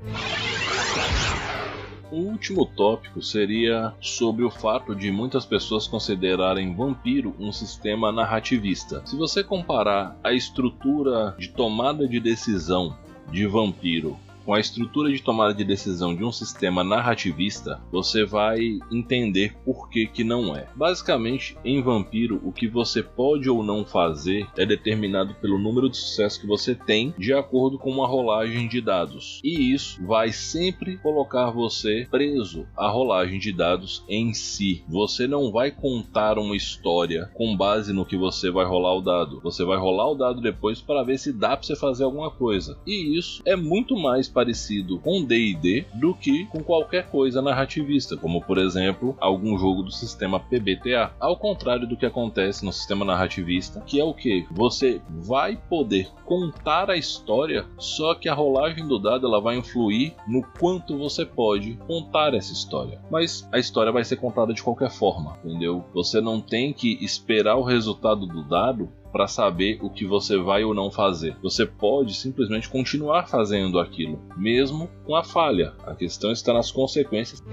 O 2.12 2.18
último 2.18 2.66
tópico 2.66 3.22
seria 3.22 3.94
sobre 4.02 4.44
o 4.44 4.52
fato 4.52 4.94
de 4.94 5.10
muitas 5.10 5.46
pessoas 5.46 5.88
considerarem 5.88 6.76
Vampiro 6.76 7.34
um 7.40 7.54
sistema 7.54 8.12
narrativista. 8.12 9.02
Se 9.06 9.16
você 9.16 9.42
comparar 9.42 10.20
a 10.22 10.34
estrutura 10.34 11.34
de 11.40 11.48
tomada 11.48 12.06
de 12.06 12.20
decisão 12.20 12.98
de 13.32 13.48
Vampiro 13.48 14.20
com 14.46 14.54
a 14.54 14.60
estrutura 14.60 15.12
de 15.12 15.22
tomada 15.22 15.54
de 15.54 15.64
decisão 15.64 16.16
de 16.16 16.24
um 16.24 16.32
sistema 16.32 16.84
narrativista, 16.84 17.82
você 17.92 18.26
vai 18.26 18.80
entender 18.92 19.56
por 19.64 19.90
que, 19.90 20.08
que 20.08 20.24
não 20.24 20.56
é. 20.56 20.68
Basicamente, 20.76 21.58
em 21.64 21.82
Vampiro, 21.82 22.42
o 22.44 22.52
que 22.52 22.68
você 22.68 23.04
pode 23.04 23.50
ou 23.50 23.64
não 23.64 23.86
fazer 23.86 24.48
é 24.58 24.66
determinado 24.66 25.34
pelo 25.36 25.60
número 25.60 25.90
de 25.90 25.98
sucesso 25.98 26.40
que 26.40 26.48
você 26.48 26.74
tem 26.74 27.14
de 27.18 27.34
acordo 27.34 27.78
com 27.78 27.92
uma 27.92 28.08
rolagem 28.08 28.68
de 28.68 28.82
dados. 28.82 29.40
E 29.44 29.74
isso 29.74 30.04
vai 30.06 30.32
sempre 30.32 30.98
colocar 30.98 31.52
você 31.52 32.08
preso 32.10 32.66
à 32.76 32.90
rolagem 32.90 33.40
de 33.40 33.52
dados 33.52 34.04
em 34.08 34.34
si. 34.34 34.84
Você 34.88 35.28
não 35.28 35.52
vai 35.52 35.72
contar 35.72 36.38
uma 36.38 36.56
história 36.56 37.30
com 37.34 37.56
base 37.56 37.94
no 37.94 38.06
que 38.06 38.18
você 38.18 38.50
vai 38.50 38.66
rolar 38.66 38.96
o 38.96 39.02
dado. 39.02 39.40
Você 39.42 39.64
vai 39.64 39.78
rolar 39.78 40.12
o 40.12 40.16
dado 40.16 40.42
depois 40.42 40.82
para 40.82 41.04
ver 41.04 41.18
se 41.18 41.32
dá 41.32 41.56
para 41.56 41.64
você 41.64 41.76
fazer 41.76 42.04
alguma 42.04 42.32
coisa. 42.32 42.78
E 42.86 43.18
isso 43.18 43.42
é 43.46 43.56
muito 43.56 43.96
mais 43.96 44.28
parecido 44.32 45.00
com 45.00 45.24
D&D 45.24 45.86
do 45.94 46.14
que 46.14 46.46
com 46.46 46.64
qualquer 46.64 47.10
coisa 47.10 47.42
narrativista, 47.42 48.18
como 48.18 48.42
por 48.42 48.58
exemplo 48.58 49.16
algum 49.20 49.58
jogo 49.58 49.84
do 49.84 49.92
sistema 49.92 50.40
PBTA. 50.40 51.12
Ao 51.20 51.38
contrário 51.38 51.88
do 51.88 51.98
que 51.98 52.06
acontece 52.06 52.66
no 52.66 52.74
sistema 52.74 53.06
narrativista, 53.06 53.82
que 53.82 54.00
é 54.00 54.04
o 54.04 54.14
que 54.14 54.46
você 54.52 55.02
vai 55.10 55.58
poder 55.70 56.10
contar 56.26 56.90
a 56.90 56.98
história, 56.98 57.66
só 57.78 58.16
que 58.16 58.30
a 58.30 58.34
rolagem 58.34 58.88
do 58.88 58.98
dado 58.98 59.28
ela 59.28 59.42
vai 59.42 59.58
influir 59.58 60.14
no 60.28 60.42
quanto 60.60 60.98
você 60.98 61.26
pode 61.26 61.74
contar 61.88 62.34
essa 62.34 62.54
história. 62.54 63.00
Mas 63.10 63.48
a 63.52 63.60
história 63.60 63.92
vai 63.92 64.04
ser 64.04 64.16
contada 64.16 64.54
de 64.54 64.64
qualquer 64.64 64.90
forma, 64.90 65.38
entendeu? 65.44 65.84
Você 65.94 66.22
não 66.22 66.40
tem 66.40 66.74
que 66.74 66.98
esperar 67.04 67.58
o 67.58 67.64
resultado 67.64 68.26
do 68.26 68.44
dado 68.44 68.90
para 69.12 69.28
saber 69.28 69.80
o 69.82 69.90
que 69.90 70.06
você 70.06 70.38
vai 70.38 70.64
ou 70.64 70.74
não 70.74 70.90
fazer. 70.90 71.36
Você 71.42 71.66
pode 71.66 72.14
simplesmente 72.14 72.70
continuar 72.70 73.28
fazendo 73.28 73.80
aquilo, 73.80 74.20
mesmo 74.38 74.90
com 75.06 75.16
a 75.16 75.24
falha. 75.24 75.74
A 75.86 75.94
questão 75.94 76.32
está 76.32 76.54
nas 76.54 76.72
consequências. 76.72 77.44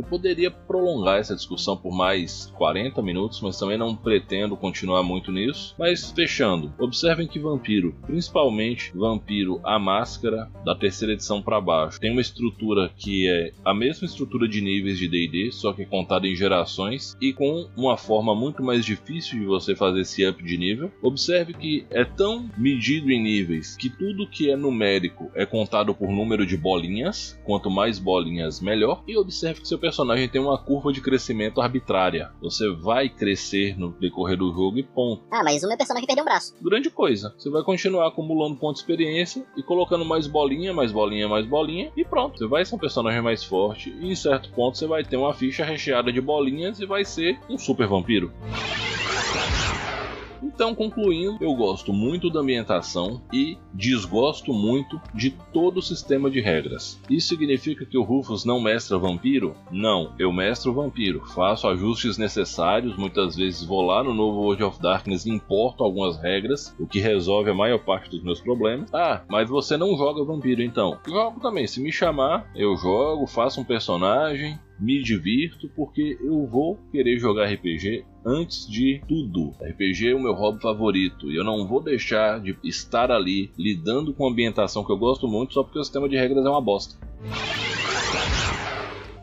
Eu 0.00 0.04
poderia 0.04 0.50
prolongar 0.50 1.18
essa 1.18 1.36
discussão 1.36 1.76
por 1.76 1.94
mais 1.94 2.46
40 2.56 3.02
minutos, 3.02 3.38
mas 3.42 3.58
também 3.58 3.76
não 3.76 3.94
pretendo 3.94 4.56
continuar 4.56 5.02
muito 5.02 5.30
nisso. 5.30 5.74
Mas 5.78 6.10
fechando, 6.10 6.72
observem 6.78 7.28
que 7.28 7.38
Vampiro, 7.38 7.94
principalmente 8.06 8.92
Vampiro 8.96 9.60
a 9.62 9.78
Máscara 9.78 10.50
da 10.64 10.74
terceira 10.74 11.12
edição 11.12 11.42
para 11.42 11.60
baixo, 11.60 12.00
tem 12.00 12.10
uma 12.10 12.22
estrutura 12.22 12.90
que 12.96 13.28
é 13.28 13.52
a 13.62 13.74
mesma 13.74 14.06
estrutura 14.06 14.48
de 14.48 14.62
níveis 14.62 14.98
de 14.98 15.06
D&D, 15.06 15.52
só 15.52 15.74
que 15.74 15.84
contada 15.84 16.26
em 16.26 16.34
gerações 16.34 17.14
e 17.20 17.34
com 17.34 17.68
uma 17.76 17.98
forma 17.98 18.34
muito 18.34 18.62
mais 18.62 18.86
difícil 18.86 19.38
de 19.38 19.44
você 19.44 19.76
fazer 19.76 20.00
esse 20.00 20.26
up 20.26 20.42
de 20.42 20.56
nível. 20.56 20.90
Observe 21.02 21.52
que 21.52 21.84
é 21.90 22.06
tão 22.06 22.48
medido 22.56 23.10
em 23.10 23.22
níveis 23.22 23.76
que 23.76 23.90
tudo 23.90 24.26
que 24.26 24.50
é 24.50 24.56
numérico 24.56 25.30
é 25.34 25.44
contado 25.44 25.94
por 25.94 26.10
número 26.10 26.46
de 26.46 26.56
bolinhas, 26.56 27.38
quanto 27.44 27.70
mais 27.70 27.98
bolinhas 27.98 28.62
melhor, 28.62 29.04
e 29.06 29.14
observe 29.14 29.60
que 29.60 29.68
seu 29.68 29.76
personagem 29.76 29.89
tem 30.30 30.40
uma 30.40 30.58
curva 30.58 30.92
de 30.92 31.00
crescimento 31.00 31.60
arbitrária. 31.60 32.30
Você 32.40 32.70
vai 32.70 33.08
crescer 33.08 33.78
no 33.78 33.90
decorrer 33.92 34.36
do 34.36 34.52
jogo 34.52 34.78
e 34.78 34.82
ponto. 34.82 35.22
Ah, 35.30 35.42
mas 35.44 35.62
o 35.62 35.68
meu 35.68 35.76
personagem 35.76 36.06
perdeu 36.06 36.22
um 36.22 36.26
braço. 36.26 36.54
Grande 36.62 36.90
coisa. 36.90 37.34
Você 37.36 37.50
vai 37.50 37.62
continuar 37.62 38.08
acumulando 38.08 38.56
ponto 38.56 38.74
de 38.74 38.80
experiência 38.80 39.44
e 39.56 39.62
colocando 39.62 40.04
mais 40.04 40.26
bolinha, 40.26 40.72
mais 40.72 40.92
bolinha, 40.92 41.28
mais 41.28 41.46
bolinha 41.46 41.92
e 41.96 42.04
pronto. 42.04 42.38
Você 42.38 42.46
vai 42.46 42.64
ser 42.64 42.74
um 42.74 42.78
personagem 42.78 43.22
mais 43.22 43.44
forte 43.44 43.90
e 44.00 44.10
em 44.10 44.14
certo 44.14 44.50
ponto 44.50 44.76
você 44.76 44.86
vai 44.86 45.04
ter 45.04 45.16
uma 45.16 45.34
ficha 45.34 45.64
recheada 45.64 46.12
de 46.12 46.20
bolinhas 46.20 46.80
e 46.80 46.86
vai 46.86 47.04
ser 47.04 47.38
um 47.48 47.58
super 47.58 47.86
vampiro. 47.86 48.32
Então, 50.42 50.74
concluindo, 50.74 51.38
eu 51.40 51.54
gosto 51.54 51.92
muito 51.92 52.30
da 52.30 52.40
ambientação 52.40 53.20
e 53.32 53.56
desgosto 53.72 54.52
muito 54.52 55.00
de 55.14 55.30
todo 55.52 55.78
o 55.78 55.82
sistema 55.82 56.30
de 56.30 56.40
regras. 56.40 57.00
Isso 57.08 57.28
significa 57.28 57.84
que 57.84 57.98
o 57.98 58.02
Rufus 58.02 58.44
não 58.44 58.60
mestra 58.60 58.98
vampiro? 58.98 59.54
Não, 59.70 60.12
eu 60.18 60.32
mestro 60.32 60.72
vampiro, 60.72 61.24
faço 61.26 61.68
ajustes 61.68 62.18
necessários, 62.18 62.96
muitas 62.96 63.36
vezes 63.36 63.64
vou 63.64 63.82
lá 63.82 64.02
no 64.02 64.14
novo 64.14 64.40
World 64.40 64.64
of 64.64 64.80
Darkness 64.80 65.26
e 65.26 65.30
importo 65.30 65.84
algumas 65.84 66.16
regras, 66.16 66.74
o 66.78 66.86
que 66.86 67.00
resolve 67.00 67.50
a 67.50 67.54
maior 67.54 67.78
parte 67.78 68.10
dos 68.10 68.22
meus 68.22 68.40
problemas. 68.40 68.92
Ah, 68.92 69.22
mas 69.28 69.48
você 69.48 69.76
não 69.76 69.96
joga 69.96 70.24
vampiro 70.24 70.62
então? 70.62 70.98
Jogo 71.06 71.40
também, 71.40 71.66
se 71.66 71.80
me 71.80 71.92
chamar, 71.92 72.50
eu 72.54 72.76
jogo, 72.76 73.26
faço 73.26 73.60
um 73.60 73.64
personagem, 73.64 74.58
me 74.80 75.02
divirto 75.02 75.68
porque 75.76 76.18
eu 76.20 76.46
vou 76.46 76.78
querer 76.90 77.18
jogar 77.18 77.52
RPG 77.52 78.04
antes 78.24 78.66
de 78.68 79.02
tudo. 79.06 79.52
RPG 79.60 80.08
é 80.08 80.14
o 80.14 80.22
meu 80.22 80.32
hobby 80.32 80.60
favorito 80.60 81.30
e 81.30 81.36
eu 81.36 81.44
não 81.44 81.66
vou 81.66 81.82
deixar 81.82 82.40
de 82.40 82.56
estar 82.64 83.10
ali 83.10 83.50
lidando 83.58 84.12
com 84.12 84.26
a 84.26 84.30
ambientação 84.30 84.84
que 84.84 84.92
eu 84.92 84.98
gosto 84.98 85.28
muito 85.28 85.54
só 85.54 85.62
porque 85.62 85.78
o 85.78 85.84
sistema 85.84 86.08
de 86.08 86.16
regras 86.16 86.44
é 86.44 86.48
uma 86.48 86.60
bosta. 86.60 86.96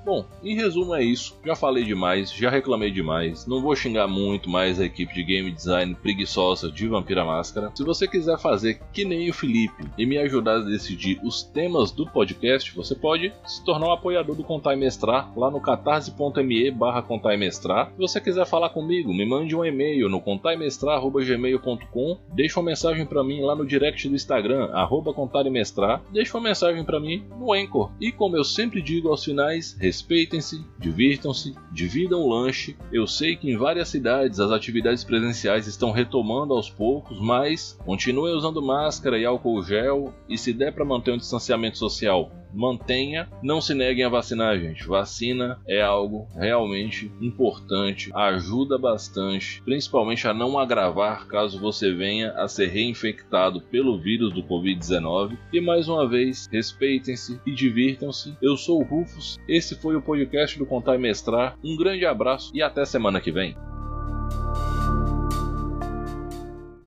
Bom, 0.07 0.25
em 0.41 0.55
resumo 0.55 0.95
é 0.95 1.03
isso. 1.03 1.37
Já 1.45 1.53
falei 1.53 1.83
demais, 1.83 2.31
já 2.31 2.49
reclamei 2.49 2.89
demais. 2.89 3.45
Não 3.45 3.61
vou 3.61 3.75
xingar 3.75 4.07
muito 4.07 4.49
mais 4.49 4.79
a 4.79 4.85
equipe 4.85 5.13
de 5.13 5.21
game 5.21 5.51
design 5.51 5.93
preguiçosa 5.95 6.71
de 6.71 6.87
Vampira 6.87 7.25
Máscara. 7.25 7.73
Se 7.75 7.83
você 7.83 8.07
quiser 8.07 8.39
fazer 8.39 8.79
que 8.93 9.03
nem 9.03 9.29
o 9.29 9.33
Felipe 9.33 9.83
e 9.97 10.05
me 10.05 10.17
ajudar 10.17 10.59
a 10.59 10.63
decidir 10.63 11.19
os 11.21 11.43
temas 11.43 11.91
do 11.91 12.07
podcast, 12.07 12.73
você 12.73 12.95
pode 12.95 13.33
se 13.45 13.61
tornar 13.65 13.87
um 13.87 13.91
apoiador 13.91 14.33
do 14.33 14.45
Contar 14.45 14.77
Mestrar 14.77 15.29
lá 15.37 15.51
no 15.51 15.59
catarse.me 15.59 16.71
barra 16.71 17.03
Mestrar. 17.37 17.91
Se 17.91 17.97
você 17.97 18.21
quiser 18.21 18.45
falar 18.45 18.69
comigo, 18.69 19.13
me 19.13 19.25
mande 19.25 19.53
um 19.57 19.65
e-mail 19.65 20.07
no 20.07 20.21
contaimestrar.gmail.com 20.21 22.17
Deixa 22.33 22.57
uma 22.61 22.69
mensagem 22.69 23.05
para 23.05 23.25
mim 23.25 23.41
lá 23.41 23.57
no 23.57 23.65
direct 23.65 24.07
do 24.07 24.15
Instagram, 24.15 24.69
arroba 24.71 25.13
Contar 25.13 25.43
Mestrar. 25.49 26.01
Deixa 26.13 26.37
uma 26.37 26.47
mensagem 26.47 26.85
para 26.85 26.97
mim 26.97 27.25
no 27.37 27.51
Anchor. 27.51 27.91
E 27.99 28.09
como 28.09 28.37
eu 28.37 28.45
sempre 28.45 28.81
digo 28.81 29.09
aos 29.09 29.25
finais, 29.25 29.75
Respeitem-se, 29.97 30.63
divirtam-se, 30.77 31.55
dividam 31.71 32.21
o 32.21 32.29
lanche. 32.29 32.77
Eu 32.91 33.07
sei 33.07 33.35
que 33.35 33.49
em 33.49 33.57
várias 33.57 33.89
cidades 33.89 34.39
as 34.39 34.51
atividades 34.51 35.03
presenciais 35.03 35.65
estão 35.65 35.91
retomando 35.91 36.53
aos 36.53 36.69
poucos, 36.69 37.19
mas 37.19 37.75
continuem 37.83 38.35
usando 38.35 38.61
máscara 38.61 39.17
e 39.17 39.25
álcool 39.25 39.63
gel 39.63 40.13
e 40.29 40.37
se 40.37 40.53
der 40.53 40.71
para 40.71 40.85
manter 40.85 41.11
um 41.13 41.17
distanciamento 41.17 41.79
social, 41.79 42.31
mantenha, 42.57 43.29
não 43.43 43.61
se 43.61 43.73
neguem 43.75 44.03
a 44.03 44.09
vacinar, 44.09 44.59
gente. 44.59 44.87
Vacina 44.87 45.59
é 45.67 45.81
algo 45.81 46.27
realmente 46.35 47.11
importante, 47.21 48.09
ajuda 48.13 48.77
bastante, 48.77 49.61
principalmente 49.63 50.27
a 50.27 50.33
não 50.33 50.57
agravar 50.57 51.27
caso 51.27 51.59
você 51.59 51.93
venha 51.93 52.31
a 52.31 52.47
ser 52.47 52.67
reinfectado 52.67 53.61
pelo 53.61 53.99
vírus 53.99 54.33
do 54.33 54.41
Covid-19. 54.41 55.37
E 55.53 55.61
mais 55.61 55.87
uma 55.87 56.07
vez, 56.07 56.49
respeitem-se 56.51 57.39
e 57.45 57.51
divirtam-se. 57.53 58.35
Eu 58.41 58.57
sou 58.57 58.81
o 58.81 58.83
Rufus, 58.83 59.37
esse 59.47 59.75
foi 59.75 59.95
o 59.95 60.01
podcast 60.01 60.57
do 60.57 60.65
Contar 60.65 60.95
e 60.95 60.97
Mestrar. 60.99 61.57
Um 61.63 61.77
grande 61.77 62.05
abraço 62.05 62.51
e 62.55 62.61
até 62.61 62.83
semana 62.85 63.21
que 63.21 63.31
vem. 63.31 63.55